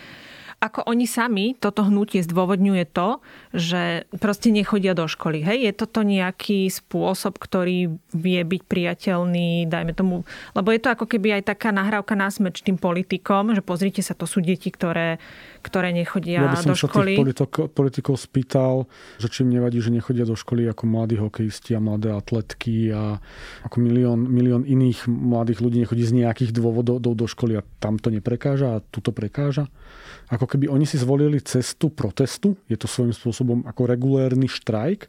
[0.63, 3.19] ako oni sami toto hnutie zdôvodňuje to,
[3.52, 5.43] že proste nechodia do školy.
[5.43, 5.67] Hej?
[5.67, 10.23] Je toto nejaký spôsob, ktorý vie byť priateľný, dajme tomu,
[10.56, 14.15] lebo je to ako keby aj taká nahrávka na smeč tým politikom, že pozrite sa,
[14.15, 15.19] to sú deti, ktoré,
[15.60, 17.19] ktoré nechodia ja by som do školy.
[17.19, 18.88] Ja politikov, politikov spýtal,
[19.19, 23.19] že či im nevadí, že nechodia do školy ako mladí hokejisti a mladé atletky a
[23.67, 28.08] ako milión, milión iných mladých ľudí nechodí z nejakých dôvodov do školy a tam to
[28.08, 29.67] neprekáža a tu to prekáža
[30.34, 35.08] ako keby oni si zvolili cestu protestu, je to svojím spôsobom ako regulérny štrajk,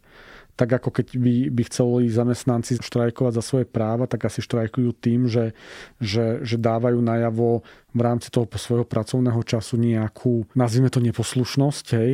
[0.54, 5.26] tak ako keď by, by chceli zamestnanci štrajkovať za svoje práva, tak asi štrajkujú tým,
[5.26, 5.50] že,
[5.98, 12.10] že, že dávajú najavo v rámci toho svojho pracovného času nejakú, nazvime to neposlušnosť, hej,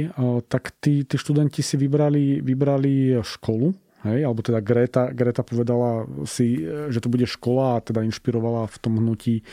[0.48, 6.56] tak tí, tí študenti si vybrali, vybrali školu, Hej, alebo teda Greta, Greta povedala si,
[6.88, 9.44] že to bude škola a teda inšpirovala v tom hnutí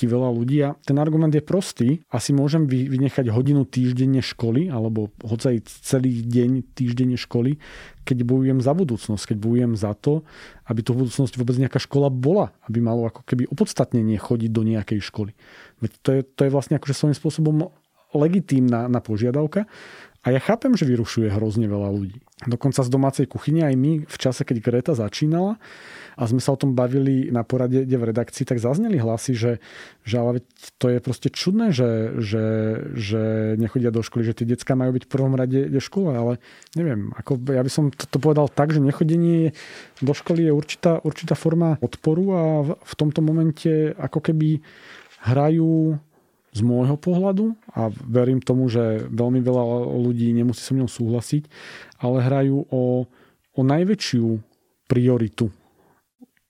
[0.00, 2.00] ti veľa ľudí a ten argument je prostý.
[2.08, 7.60] Asi môžem vynechať hodinu týždenne školy alebo hoci celý deň týždenne školy,
[8.08, 10.24] keď bojujem za budúcnosť, keď bojujem za to,
[10.64, 14.64] aby tu v budúcnosti vôbec nejaká škola bola, aby malo ako keby opodstatnenie chodiť do
[14.64, 15.36] nejakej školy.
[15.84, 17.68] Veď to je, to je vlastne akože svojím spôsobom
[18.16, 19.70] legitímna na požiadavka
[20.20, 22.20] a ja chápem, že vyrušuje hrozne veľa ľudí.
[22.44, 25.56] Dokonca z domácej kuchyne aj my v čase, keď Greta začínala,
[26.20, 29.52] a sme sa o tom bavili na porade v redakcii, tak zazneli hlasy, že,
[30.04, 30.44] že ale
[30.76, 32.44] to je proste čudné, že, že,
[32.92, 33.22] že
[33.56, 36.36] nechodia do školy, že tie decka majú byť v prvom rade v škole, ale
[36.76, 39.56] neviem, ako ja by som to, to povedal tak, že nechodenie
[40.04, 44.60] do školy je určitá, určitá forma odporu a v, v tomto momente ako keby
[45.24, 45.96] hrajú
[46.50, 49.64] z môjho pohľadu a verím tomu, že veľmi veľa
[50.02, 51.46] ľudí nemusí so mnou súhlasiť,
[52.02, 53.06] ale hrajú o,
[53.54, 54.26] o najväčšiu
[54.90, 55.54] prioritu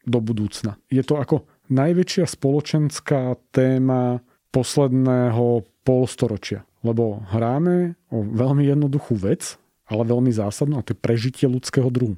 [0.09, 0.81] do budúcna.
[0.89, 6.65] Je to ako najväčšia spoločenská téma posledného polstoročia.
[6.81, 12.17] Lebo hráme o veľmi jednoduchú vec, ale veľmi zásadnú a to je prežitie ľudského druhu.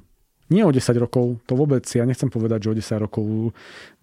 [0.51, 3.25] Nie o 10 rokov, to vôbec, ja nechcem povedať, že o 10 rokov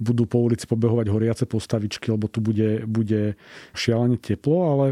[0.01, 3.37] budú po ulici pobehovať horiace postavičky, lebo tu bude, bude
[3.77, 4.87] šialene teplo, ale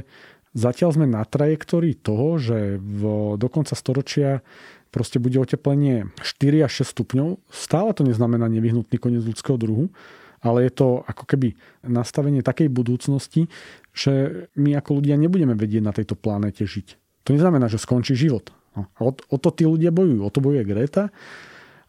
[0.53, 3.03] zatiaľ sme na trajektórii toho, že v,
[3.41, 4.45] do konca storočia
[4.93, 7.29] proste bude oteplenie 4 až 6 stupňov.
[7.49, 9.89] Stále to neznamená nevyhnutný koniec ľudského druhu,
[10.45, 13.51] ale je to ako keby nastavenie takej budúcnosti,
[13.97, 16.95] že my ako ľudia nebudeme vedieť na tejto planéte žiť.
[17.27, 18.55] To neznamená, že skončí život.
[18.79, 20.23] No, o, o to tí ľudia bojujú.
[20.23, 21.11] O to bojuje Greta.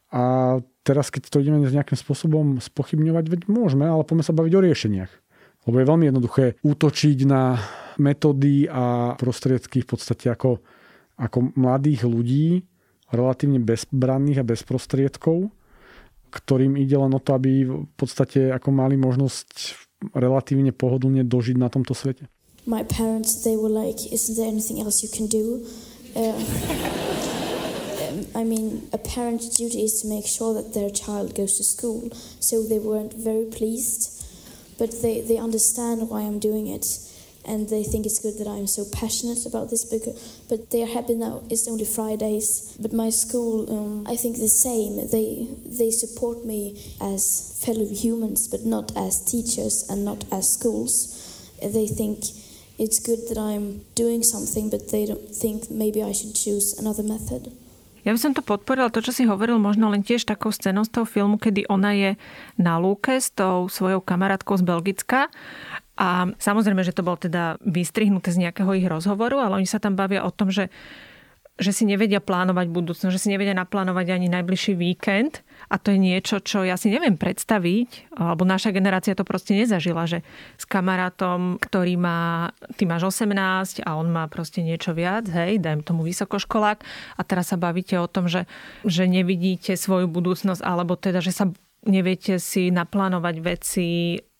[0.09, 4.63] A teraz, keď to ideme nejakým spôsobom spochybňovať, veď môžeme, ale poďme sa baviť o
[4.65, 5.11] riešeniach.
[5.69, 7.61] Lebo je veľmi jednoduché útočiť na
[8.01, 10.65] metódy a prostriedky v podstate ako,
[11.19, 12.65] ako mladých ľudí,
[13.13, 15.53] relatívne bezbranných a bez prostriedkov,
[16.33, 19.77] ktorým ide len o to, aby v podstate ako mali možnosť
[20.17, 22.25] relatívne pohodlne dožiť na tomto svete.
[22.69, 25.65] My parents, they were like, isn't there anything else you can do?
[26.15, 26.89] Uh,
[28.35, 32.09] I mean, a parent's duty is to make sure that their child goes to school,
[32.39, 34.25] so they weren't very pleased,
[34.77, 36.85] but they, they understand why I'm doing it,
[37.45, 40.03] and they think it's good that I'm so passionate about this book.
[40.49, 41.43] But they are happy now.
[41.49, 45.07] It's only Fridays, but my school, um, I think the same.
[45.09, 51.15] They they support me as fellow humans, but not as teachers and not as schools.
[51.61, 52.23] They think
[52.79, 57.03] it's good that I'm doing something, but they don't think maybe I should choose another
[57.03, 57.51] method.
[58.07, 60.91] Ja by som to podporila, to, čo si hovoril, možno len tiež takou scénou z
[60.95, 62.11] toho filmu, kedy ona je
[62.55, 65.27] na lúke s tou svojou kamarátkou z Belgicka
[65.99, 69.99] a samozrejme, že to bolo teda vystrihnuté z nejakého ich rozhovoru, ale oni sa tam
[69.99, 70.71] bavia o tom, že
[71.59, 75.43] že si nevedia plánovať budúcnosť, že si nevedia naplánovať ani najbližší víkend.
[75.67, 80.07] A to je niečo, čo ja si neviem predstaviť, alebo naša generácia to proste nezažila,
[80.07, 80.23] že
[80.55, 85.83] s kamarátom, ktorý má, ty máš 18 a on má proste niečo viac, hej, dajme
[85.83, 86.79] tomu vysokoškolák
[87.19, 88.47] a teraz sa bavíte o tom, že,
[88.87, 91.51] že nevidíte svoju budúcnosť, alebo teda, že sa
[91.85, 93.87] neviete si naplánovať veci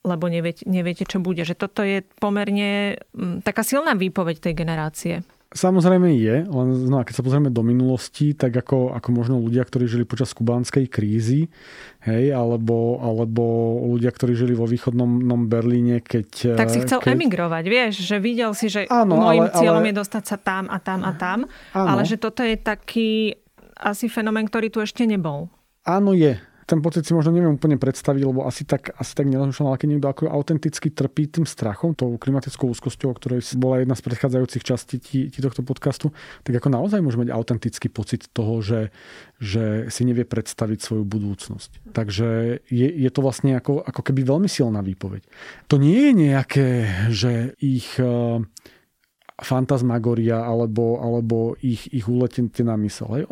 [0.00, 1.44] lebo neviete, neviete, čo bude.
[1.44, 5.14] Že toto je pomerne mm, taká silná výpoveď tej generácie.
[5.50, 9.90] Samozrejme je, len no, keď sa pozrieme do minulosti, tak ako, ako možno ľudia, ktorí
[9.90, 11.50] žili počas kubánskej krízy,
[12.06, 13.42] hej, alebo, alebo
[13.90, 16.54] ľudia, ktorí žili vo východnom Berlíne, keď...
[16.54, 17.18] Tak si chcel keď...
[17.18, 19.90] emigrovať, vieš, že videl si, že áno, môjim ale, cieľom ale...
[19.90, 21.38] je dostať sa tam a tam a tam,
[21.74, 21.86] áno.
[21.98, 23.34] ale že toto je taký
[23.74, 25.50] asi fenomén, ktorý tu ešte nebol.
[25.82, 26.38] Áno, je
[26.70, 29.88] ten pocit si možno neviem úplne predstaviť, lebo asi tak, asi tak nerozmýšľam, ale keď
[29.90, 34.62] niekto ako autenticky trpí tým strachom, tou klimatickou úzkosťou, o ktorej bola jedna z predchádzajúcich
[34.62, 36.14] častí tí, tí tohto podcastu,
[36.46, 38.94] tak ako naozaj môže mať autentický pocit toho, že,
[39.42, 41.90] že si nevie predstaviť svoju budúcnosť.
[41.90, 45.26] Takže je, je to vlastne ako, ako keby veľmi silná výpoveď.
[45.66, 46.68] To nie je nejaké,
[47.10, 48.38] že ich uh,
[49.40, 53.26] fantasmagoria alebo, alebo ich, ich uletente na mysel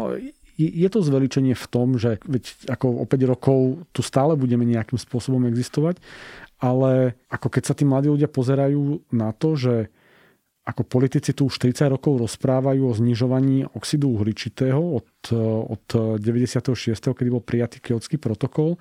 [0.58, 3.58] je to zveličenie v tom, že veď ako o 5 rokov
[3.94, 6.02] tu stále budeme nejakým spôsobom existovať,
[6.58, 9.74] ale ako keď sa tí mladí ľudia pozerajú na to, že
[10.68, 15.08] ako politici tu už 30 rokov rozprávajú o znižovaní oxidu uhličitého od,
[15.64, 15.86] od
[16.20, 16.92] 96.
[16.92, 18.76] kedy bol prijatý kiotský protokol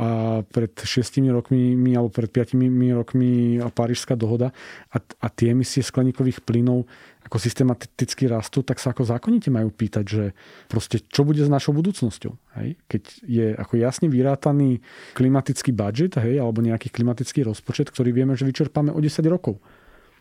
[0.00, 2.56] a pred 6 rokmi alebo pred 5
[2.96, 4.56] rokmi Parížská dohoda
[4.88, 6.88] a, a tie emisie skleníkových plynov
[7.28, 10.24] ako systematicky rastú, tak sa ako zákonite majú pýtať, že
[10.64, 12.32] proste čo bude s našou budúcnosťou.
[12.56, 12.80] Hej?
[12.88, 14.80] Keď je ako jasne vyrátaný
[15.12, 19.60] klimatický budget hej, alebo nejaký klimatický rozpočet, ktorý vieme, že vyčerpáme o 10 rokov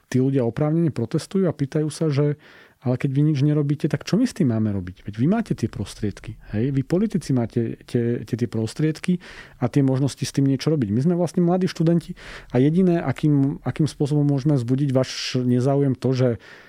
[0.08, 2.40] tí ľudia oprávnene protestujú a pýtajú sa, že
[2.78, 5.02] ale keď vy nič nerobíte, tak čo my s tým máme robiť?
[5.10, 6.38] Veď vy máte tie prostriedky.
[6.54, 6.78] Hej?
[6.78, 9.18] Vy politici máte tie, tie, tie prostriedky
[9.58, 10.94] a tie možnosti s tým niečo robiť.
[10.94, 12.14] My sme vlastne mladí študenti
[12.54, 16.28] a jediné, akým, akým spôsobom môžeme vzbudiť váš nezáujem to, že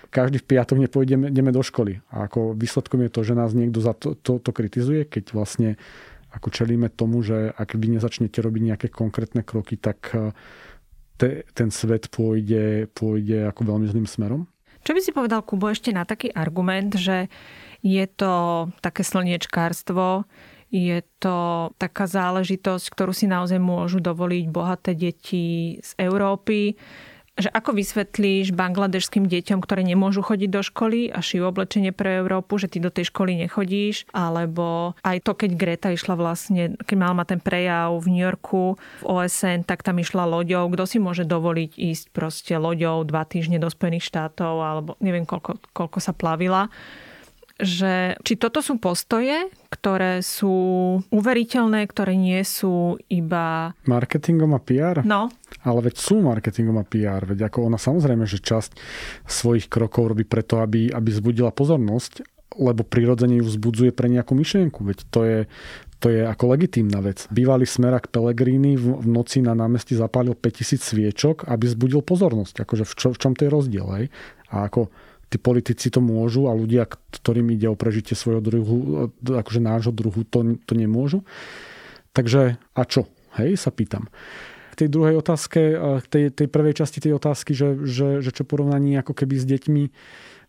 [0.08, 2.00] každý v piatok nepôjdeme ideme do školy.
[2.08, 5.76] A ako výsledkom je to, že nás niekto za to, to, to kritizuje, keď vlastne
[6.32, 10.12] ako čelíme tomu, že ak vy nezačnete robiť nejaké konkrétne kroky, tak
[11.18, 14.46] te, ten svet pôjde, pôjde ako veľmi zlým smerom.
[14.86, 17.28] Čo by si povedal, Kubo, ešte na taký argument, že
[17.82, 20.24] je to také slniečkárstvo,
[20.70, 26.76] je to taká záležitosť, ktorú si naozaj môžu dovoliť bohaté deti z Európy,
[27.38, 32.58] že ako vysvetlíš bangladežským deťom, ktoré nemôžu chodiť do školy a šijú oblečenie pre Európu,
[32.58, 37.14] že ty do tej školy nechodíš, alebo aj to, keď Greta išla vlastne, keď mal
[37.14, 40.66] ma ten prejav v New Yorku v OSN, tak tam išla loďou.
[40.74, 45.62] Kto si môže dovoliť ísť proste loďou dva týždne do Spojených štátov, alebo neviem, koľko,
[45.70, 46.66] koľko sa plavila?
[47.58, 50.54] Že či toto sú postoje, ktoré sú
[51.14, 53.78] uveriteľné, ktoré nie sú iba...
[53.86, 55.06] Marketingom a PR?
[55.06, 55.30] No.
[55.62, 57.22] Ale veď sú marketingom a PR.
[57.22, 58.74] Veď ako ona samozrejme, že časť
[59.30, 62.26] svojich krokov robí preto, aby, aby zbudila pozornosť,
[62.58, 64.82] lebo prirodzene ju vzbudzuje pre nejakú myšlienku.
[64.82, 65.38] Veď to je,
[66.02, 67.30] to je ako legitímna vec.
[67.30, 72.66] Bývalý smerak Pellegrini v, v noci na námestí zapálil 5000 sviečok, aby zbudil pozornosť.
[72.66, 73.86] Akože v, čo, v čom to je rozdiel?
[74.02, 74.06] Hej?
[74.50, 74.90] A ako
[75.28, 78.76] tí politici to môžu a ľudia, ktorým ide o prežitie svojho druhu,
[79.20, 81.20] akože nášho druhu, to, to nemôžu.
[82.16, 83.04] Takže a čo?
[83.36, 84.08] Hej, sa pýtam.
[84.72, 85.60] K tej druhej otázke,
[86.08, 89.84] tej, tej prvej časti tej otázky, že, že, že čo porovnaní ako keby s deťmi,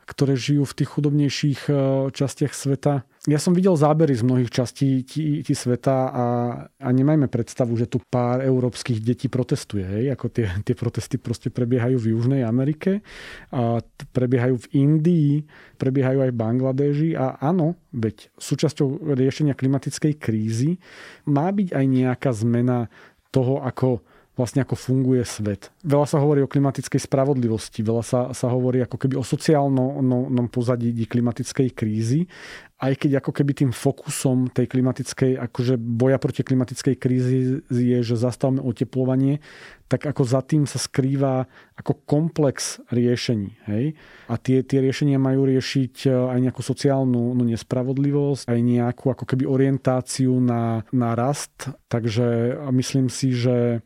[0.09, 1.73] ktoré žijú v tých chudobnejších e,
[2.09, 3.05] častiach sveta.
[3.29, 6.25] Ja som videl zábery z mnohých častí tí, tí sveta a,
[6.65, 9.85] a nemajme predstavu, že tu pár európskych detí protestuje.
[9.85, 10.17] Hej?
[10.17, 13.05] Ako tie, tie protesty proste prebiehajú v Južnej Amerike,
[13.53, 15.31] a prebiehajú v Indii,
[15.77, 20.81] prebiehajú aj v Bangladeži a áno, veď súčasťou riešenia klimatickej krízy
[21.29, 22.89] má byť aj nejaká zmena
[23.29, 24.01] toho, ako
[24.39, 25.67] vlastne ako funguje svet.
[25.83, 30.95] Veľa sa hovorí o klimatickej spravodlivosti, veľa sa, sa hovorí ako keby o sociálnom pozadí
[31.03, 32.31] klimatickej krízy,
[32.79, 38.15] aj keď ako keby tým fokusom tej klimatickej, akože boja proti klimatickej krízy je, že
[38.15, 39.43] zastavme oteplovanie,
[39.91, 41.43] tak ako za tým sa skrýva
[41.75, 43.59] ako komplex riešení.
[43.67, 43.99] Hej?
[44.31, 49.27] A tie, tie riešenia majú riešiť e, aj nejakú sociálnu no, nespravodlivosť, aj nejakú ako
[49.27, 51.67] keby orientáciu na, na rast.
[51.91, 53.83] Takže myslím si, že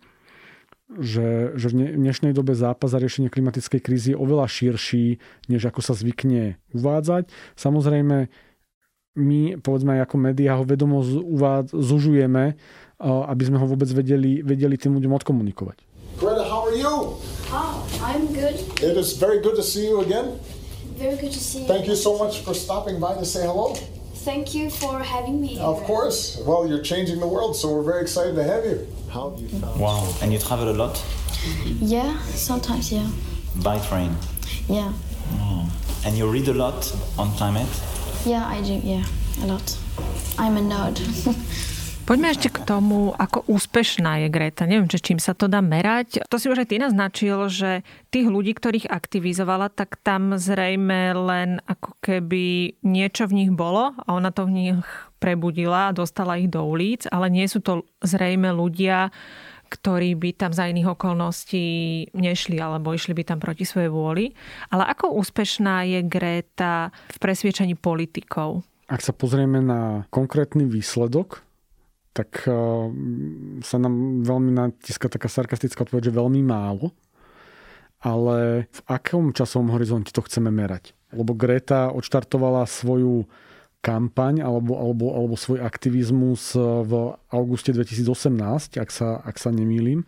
[0.99, 5.17] že, že v dnešnej dobe zápas za riešenie klimatickej krízy je oveľa širší,
[5.49, 7.31] než ako sa zvykne uvádzať.
[7.57, 8.29] Samozrejme,
[9.13, 11.05] my, povedzme aj ako médiá, ho vedomo
[11.69, 12.57] zužujeme,
[13.03, 15.77] aby sme ho vôbec vedeli, vedeli tým ľuďom odkomunikovať.
[16.21, 17.17] Greta, how are you?
[17.49, 18.53] Oh, I'm good.
[18.81, 20.37] It is very good to see you again.
[20.97, 21.69] Very good to see you.
[21.69, 23.73] Thank you so much for stopping by to say hello.
[24.23, 25.59] Thank you for having me.
[25.59, 26.41] Of course.
[26.45, 28.87] Well, you're changing the world, so we're very excited to have you.
[29.11, 30.13] How have you found Wow.
[30.21, 31.03] And you travel a lot?
[31.81, 33.09] Yeah, sometimes, yeah.
[33.57, 34.15] By train?
[34.69, 34.93] Yeah.
[35.33, 35.69] Oh.
[36.05, 36.79] And you read a lot
[37.17, 37.67] on climate?
[38.25, 39.03] Yeah, I do, yeah,
[39.41, 39.77] a lot.
[40.37, 40.97] I'm a nerd.
[42.03, 44.67] Poďme ešte k tomu, ako úspešná je Greta.
[44.67, 46.19] Neviem, či čím sa to dá merať.
[46.27, 51.63] To si už aj ty naznačil, že tých ľudí, ktorých aktivizovala, tak tam zrejme len
[51.63, 54.79] ako keby niečo v nich bolo a ona to v nich
[55.23, 59.07] prebudila a dostala ich do ulic, ale nie sú to zrejme ľudia,
[59.71, 61.67] ktorí by tam za iných okolností
[62.11, 64.35] nešli alebo išli by tam proti svojej vôli.
[64.75, 68.67] Ale ako úspešná je Greta v presviečaní politikov?
[68.91, 71.42] Ak sa pozrieme na konkrétny výsledok,
[72.13, 72.53] tak eh,
[73.65, 76.93] sa nám veľmi natiska taká sarkastická odpoveď, že veľmi málo.
[78.03, 80.91] Ale v akom časovom horizonte to chceme merať?
[81.15, 83.25] Lebo Greta odštartovala svoju
[83.79, 90.03] kampaň alebo, alebo, alebo svoj aktivizmus v auguste 2018, ak sa, ak sa nemýlim.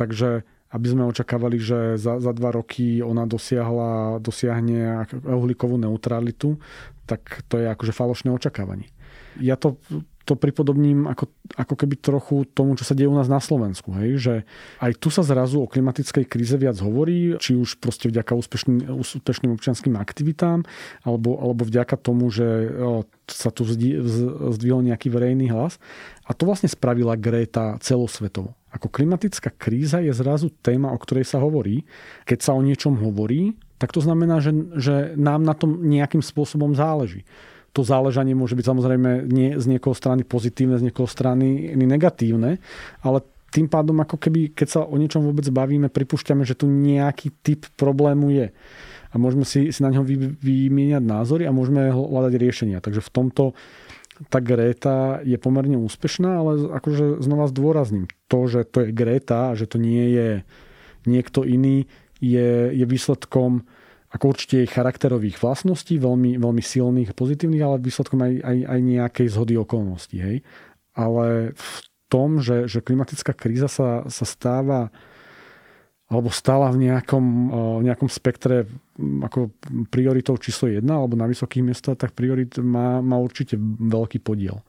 [0.00, 0.44] Takže
[0.74, 6.58] aby sme očakávali, že za, za dva roky ona dosiahla, dosiahne uhlíkovú neutralitu,
[7.06, 8.90] tak to je akože falošné očakávanie.
[9.38, 9.78] Ja to
[10.24, 13.92] to pripodobním ako, ako keby trochu tomu, čo sa deje u nás na Slovensku.
[14.00, 14.10] Hej?
[14.18, 14.34] Že
[14.80, 19.52] aj tu sa zrazu o klimatickej kríze viac hovorí, či už proste vďaka úspešným, úspešným
[19.52, 20.64] občianským aktivitám,
[21.04, 22.72] alebo, alebo vďaka tomu, že
[23.28, 25.76] sa tu zdvihol nejaký verejný hlas.
[26.24, 28.56] A to vlastne spravila Greta celosvetovo.
[28.72, 31.86] Ako klimatická kríza je zrazu téma, o ktorej sa hovorí.
[32.26, 34.50] Keď sa o niečom hovorí, tak to znamená, že,
[34.80, 37.22] že nám na tom nejakým spôsobom záleží
[37.74, 42.62] to záležanie môže byť samozrejme nie, z niekoho strany pozitívne, z niekoho strany negatívne,
[43.02, 43.18] ale
[43.50, 47.66] tým pádom ako keby, keď sa o niečom vôbec bavíme, pripúšťame, že tu nejaký typ
[47.78, 48.46] problému je.
[49.10, 52.82] A môžeme si, si na neho vy, vymieňať názory a môžeme hľadať riešenia.
[52.82, 53.54] Takže v tomto
[54.26, 59.56] tá Greta je pomerne úspešná, ale akože znova zdôrazním, to, že to je Greta a
[59.58, 60.28] že to nie je
[61.06, 61.86] niekto iný,
[62.18, 63.66] je, je výsledkom
[64.14, 69.26] ako určite jej charakterových vlastností, veľmi, veľmi silných, pozitívnych, ale výsledkom aj, aj, aj nejakej
[69.34, 70.16] zhody okolností.
[70.22, 70.36] Hej.
[70.94, 71.70] Ale v
[72.06, 74.94] tom, že, že klimatická kríza sa, sa stáva
[76.04, 77.26] alebo stála v nejakom,
[77.80, 78.70] v nejakom spektre
[79.24, 79.50] ako
[79.90, 84.62] prioritou číslo jedna alebo na vysokých miestach, tak priorit má, má určite veľký podiel.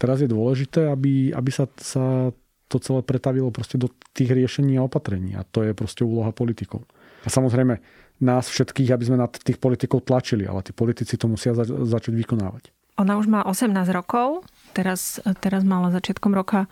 [0.00, 2.32] Teraz je dôležité, aby, aby sa, sa
[2.70, 5.36] to celé pretavilo proste do tých riešení a opatrení.
[5.36, 6.86] A to je proste úloha politikov.
[7.26, 7.82] A samozrejme,
[8.20, 12.12] nás všetkých, aby sme na tých politikov tlačili, ale tí politici to musia zač- začať
[12.14, 12.72] vykonávať.
[13.00, 14.44] Ona už má 18 rokov,
[14.76, 16.68] teraz, teraz mala začiatkom roka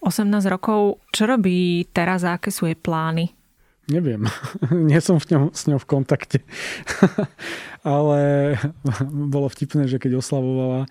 [0.00, 1.04] 18 rokov.
[1.12, 3.36] Čo robí teraz a aké sú jej plány?
[3.86, 4.26] Neviem.
[4.90, 6.38] Nie som v ňom, s ňou v kontakte.
[7.86, 8.54] Ale
[9.34, 10.90] bolo vtipné, že keď oslavovala,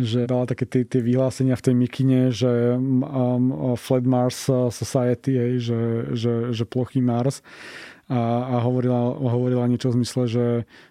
[0.00, 5.52] že dala také tie, tie vyhlásenia v tej mikine, že um, Flat Mars Society, hej,
[5.60, 5.80] že,
[6.16, 7.44] že, že plochý Mars
[8.10, 10.44] a, a hovorila, hovorila niečo v zmysle, že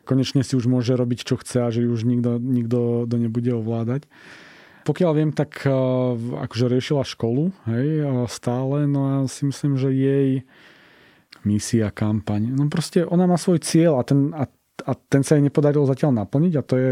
[0.08, 4.08] konečne si už môže robiť, čo chce a že už nikto, nikto to nebude ovládať.
[4.88, 10.48] Pokiaľ viem, tak uh, akože riešila školu hej, stále, no a si myslím, že jej
[11.44, 12.56] misia, kampaň.
[12.56, 14.48] No proste ona má svoj cieľ a ten, a,
[14.88, 16.90] a ten sa jej nepodarilo zatiaľ naplniť a to je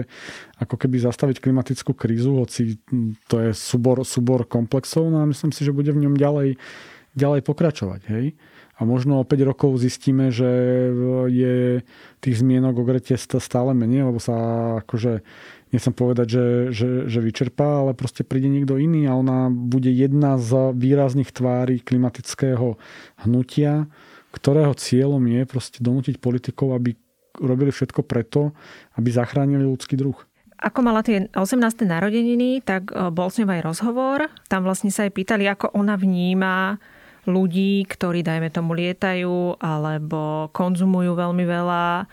[0.59, 2.80] ako keby zastaviť klimatickú krízu, hoci
[3.32, 6.59] to je súbor, súbor komplexov, no a myslím si, že bude v ňom ďalej,
[7.15, 8.01] ďalej pokračovať.
[8.11, 8.36] Hej?
[8.78, 10.45] A možno o 5 rokov zistíme, že
[11.34, 11.82] je
[12.21, 14.38] tých zmienok o Grete stále menej, lebo sa
[14.86, 15.25] akože
[15.73, 20.38] nechcem povedať, že, že, že vyčerpá, ale proste príde niekto iný a ona bude jedna
[20.38, 22.78] z výrazných tvári klimatického
[23.25, 23.89] hnutia,
[24.32, 26.93] ktorého cieľom je proste donútiť politikov, aby
[27.41, 28.53] robili všetko preto,
[28.97, 30.17] aby zachránili ľudský druh.
[30.57, 31.61] Ako mala tie 18.
[31.86, 34.25] narodeniny, tak e, bol s ňou aj rozhovor.
[34.49, 36.82] Tam vlastne sa aj pýtali, ako ona vníma
[37.28, 42.07] ľudí, ktorí, dajme tomu, lietajú alebo konzumujú veľmi veľa.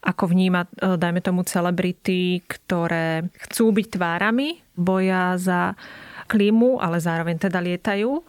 [0.00, 5.74] Ako vníma, e, dajme tomu, celebrity, ktoré chcú byť tvárami boja za
[6.30, 8.22] klímu, ale zároveň teda lietajú.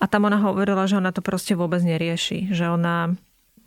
[0.00, 2.48] A tam ona hovorila, že ona to proste vôbec nerieši.
[2.54, 3.12] Že ona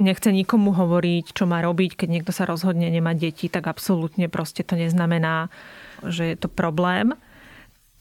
[0.01, 4.65] nechce nikomu hovoriť, čo má robiť, keď niekto sa rozhodne nemať deti, tak absolútne proste
[4.65, 5.53] to neznamená,
[6.01, 7.13] že je to problém.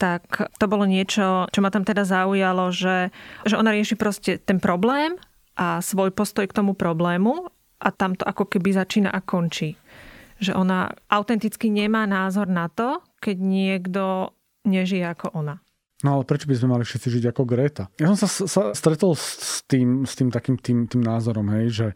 [0.03, 3.15] Tak to bolo niečo, čo ma tam teda zaujalo, že,
[3.47, 5.15] že ona rieši proste ten problém
[5.55, 7.47] a svoj postoj k tomu problému
[7.79, 9.79] a tam to ako keby začína a končí.
[10.43, 14.35] Že ona autenticky nemá názor na to, keď niekto
[14.67, 15.63] nežije ako ona.
[16.03, 17.87] No ale prečo by sme mali všetci žiť ako Greta?
[17.95, 21.87] Ja som sa, sa stretol s tým, s tým takým tým, tým názorom, hej, že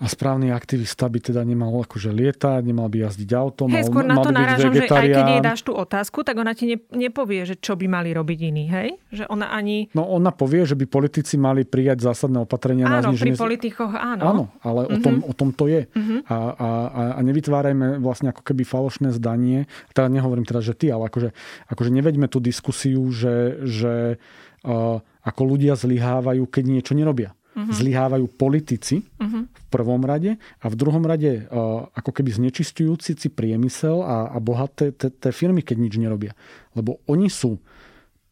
[0.00, 4.16] a správny aktivista by teda nemal akože lietať, nemal by jazdiť autom, hej, skôr na
[4.16, 7.60] to narážam, že aj keď jej dáš tú otázku, tak ona ti ne, nepovie, že
[7.60, 8.96] čo by mali robiť iní, hej?
[9.12, 9.92] Že ona ani...
[9.92, 14.22] No ona povie, že by politici mali prijať zásadné opatrenia áno, na pri politikoch áno.
[14.24, 14.96] Áno, ale mm-hmm.
[14.96, 15.84] o, tom, o tom to je.
[15.92, 16.18] Mm-hmm.
[16.32, 16.68] A, a,
[17.14, 19.68] a nevytvárajme vlastne ako keby falošné zdanie.
[19.92, 21.36] Teda nehovorím teda, že ty, ale akože,
[21.68, 24.16] akože neveďme tú diskusiu, že, že
[24.64, 27.36] uh, ako ľudia zlyhávajú, keď niečo nerobia.
[27.60, 27.76] Uh-huh.
[27.76, 29.44] Zlyhávajú politici uh-huh.
[29.44, 34.40] v prvom rade a v druhom rade uh, ako keby znečistujúci si priemysel a, a
[34.40, 36.32] bohaté tie firmy, keď nič nerobia.
[36.72, 37.60] Lebo oni sú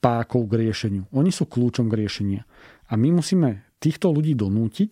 [0.01, 1.05] pákou k riešeniu.
[1.13, 2.43] Oni sú kľúčom k riešenia.
[2.89, 4.91] A my musíme týchto ľudí donútiť,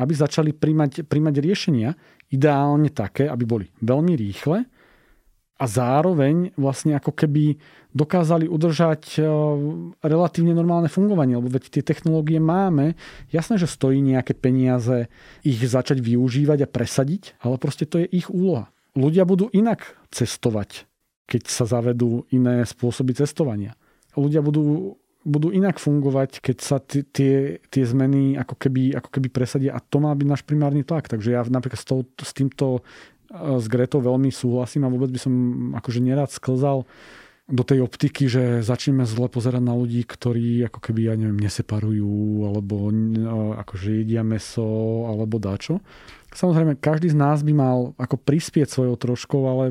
[0.00, 1.92] aby začali príjmať, príjmať riešenia
[2.32, 4.66] ideálne také, aby boli veľmi rýchle
[5.56, 7.56] a zároveň vlastne ako keby
[7.96, 9.20] dokázali udržať e,
[10.04, 12.92] relatívne normálne fungovanie, lebo veď tie technológie máme.
[13.32, 15.08] Jasné, že stojí nejaké peniaze
[15.40, 18.68] ich začať využívať a presadiť, ale proste to je ich úloha.
[18.92, 20.84] Ľudia budú inak cestovať,
[21.24, 23.72] keď sa zavedú iné spôsoby cestovania.
[24.12, 24.96] Ľudia budú
[25.26, 29.82] budú inak fungovať, keď sa t- tie, tie zmeny ako keby, ako keby presadia a
[29.82, 31.10] to má byť náš primárny tlak.
[31.10, 32.86] Takže ja napríklad s, to, s týmto
[33.32, 35.32] s Gretou veľmi súhlasím a vôbec by som
[35.74, 36.86] akože nerad sklzal
[37.46, 42.42] do tej optiky, že začneme zle pozerať na ľudí, ktorí ako keby, ja neviem, neseparujú,
[42.42, 42.90] alebo
[43.62, 44.66] akože jedia meso,
[45.06, 45.78] alebo dačo.
[46.34, 49.70] Samozrejme, každý z nás by mal ako prispieť svojou troškou, ale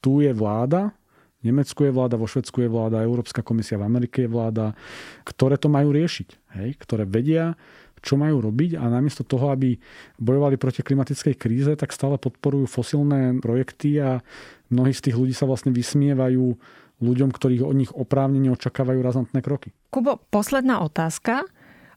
[0.00, 0.96] tu je vláda,
[1.40, 4.76] v Nemecku je vláda, vo Švedsku je vláda, Európska komisia v Amerike je vláda,
[5.24, 6.28] ktoré to majú riešiť,
[6.60, 6.76] hej?
[6.76, 7.56] ktoré vedia,
[8.00, 9.76] čo majú robiť a namiesto toho, aby
[10.16, 14.24] bojovali proti klimatickej kríze, tak stále podporujú fosilné projekty a
[14.72, 16.56] mnohí z tých ľudí sa vlastne vysmievajú
[17.00, 19.72] ľuďom, ktorí od nich oprávnene očakávajú razantné kroky.
[19.88, 21.48] Kubo, posledná otázka.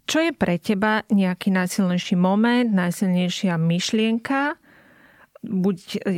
[0.04, 4.60] Čo je pre teba nejaký najsilnejší moment, najsilnejšia myšlienka,
[5.44, 5.78] buď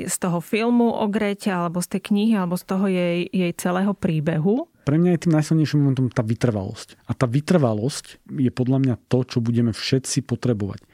[0.10, 3.94] z toho filmu o Grete, alebo z tej knihy, alebo z toho jej, jej celého
[3.94, 4.70] príbehu?
[4.86, 7.10] Pre mňa je tým najsilnejším momentom tá vytrvalosť.
[7.10, 10.86] A tá vytrvalosť je podľa mňa to, čo budeme všetci potrebovať.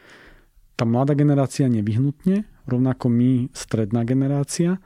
[0.79, 4.79] Tá mladá generácia nevyhnutne, rovnako my, stredná generácia,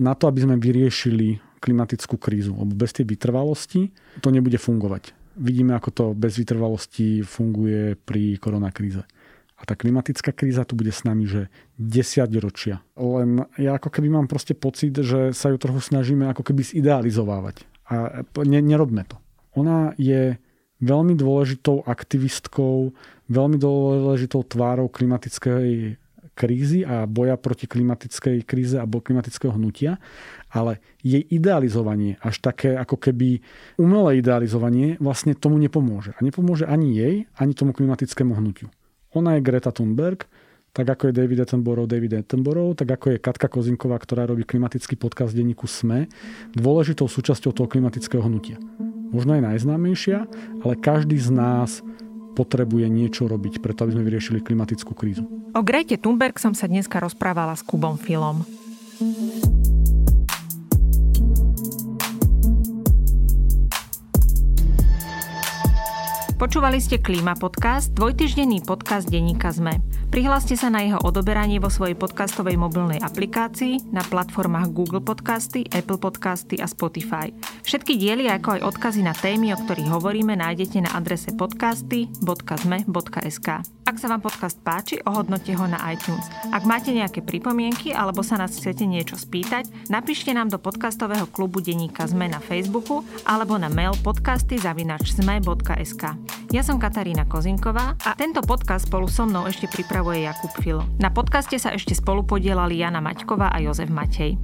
[0.00, 2.56] na to, aby sme vyriešili klimatickú krízu.
[2.56, 3.92] Lebo bez tej vytrvalosti
[4.24, 5.12] to nebude fungovať.
[5.36, 9.04] Vidíme, ako to bez vytrvalosti funguje pri koronakríze.
[9.60, 11.46] A tá klimatická kríza tu bude s nami, že
[11.78, 12.82] 10 ročia.
[12.98, 17.71] Len ja ako keby mám proste pocit, že sa ju trochu snažíme ako keby zidealizovávať.
[17.90, 19.16] A ne, nerobme to.
[19.58, 20.38] Ona je
[20.82, 22.90] veľmi dôležitou aktivistkou,
[23.30, 25.98] veľmi dôležitou tvárou klimatickej
[26.32, 30.00] krízy a boja proti klimatickej kríze a klimatického hnutia,
[30.48, 33.44] ale jej idealizovanie, až také ako keby
[33.76, 36.16] umelé idealizovanie, vlastne tomu nepomôže.
[36.16, 38.72] A nepomôže ani jej, ani tomu klimatickému hnutiu.
[39.12, 40.24] Ona je Greta Thunberg,
[40.72, 44.96] tak ako je David Attenborough David Attenborough, tak ako je Katka Kozinková, ktorá robí klimatický
[44.96, 46.08] podcast denníku SME,
[46.56, 48.56] dôležitou súčasťou toho klimatického hnutia.
[49.12, 50.24] Možno je najznámejšia,
[50.64, 51.84] ale každý z nás
[52.32, 55.28] potrebuje niečo robiť, preto aby sme vyriešili klimatickú krízu.
[55.52, 58.48] O Grete Thunberg som sa dneska rozprávala s Kubom Filom.
[66.42, 69.78] Počúvali ste Klíma podcast, dvojtyždenný podcast denníka ZME.
[70.10, 76.02] Prihláste sa na jeho odoberanie vo svojej podcastovej mobilnej aplikácii na platformách Google Podcasty, Apple
[76.02, 77.30] Podcasty a Spotify.
[77.62, 83.48] Všetky diely ako aj odkazy na témy, o ktorých hovoríme, nájdete na adrese podcasty.zme.sk.
[83.86, 86.26] Ak sa vám podcast páči, ohodnote ho na iTunes.
[86.50, 91.62] Ak máte nejaké pripomienky alebo sa nás chcete niečo spýtať, napíšte nám do podcastového klubu
[91.62, 96.31] denníka ZME na Facebooku alebo na mail podcasty.zme.sk.
[96.52, 100.84] Ja som Katarína Kozinková a tento podcast spolu so mnou ešte pripravuje Jakub Filo.
[101.00, 104.36] Na podcaste sa ešte spolu podielali Jana Maťková a Jozef Matej.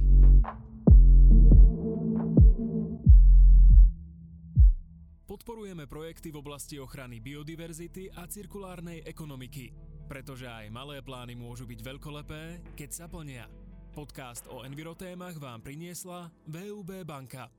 [5.29, 9.69] Podporujeme projekty v oblasti ochrany biodiverzity a cirkulárnej ekonomiky,
[10.09, 13.45] pretože aj malé plány môžu byť veľkolepé, keď sa plnia.
[13.93, 17.58] Podcast o envirotémach vám priniesla VUB banka.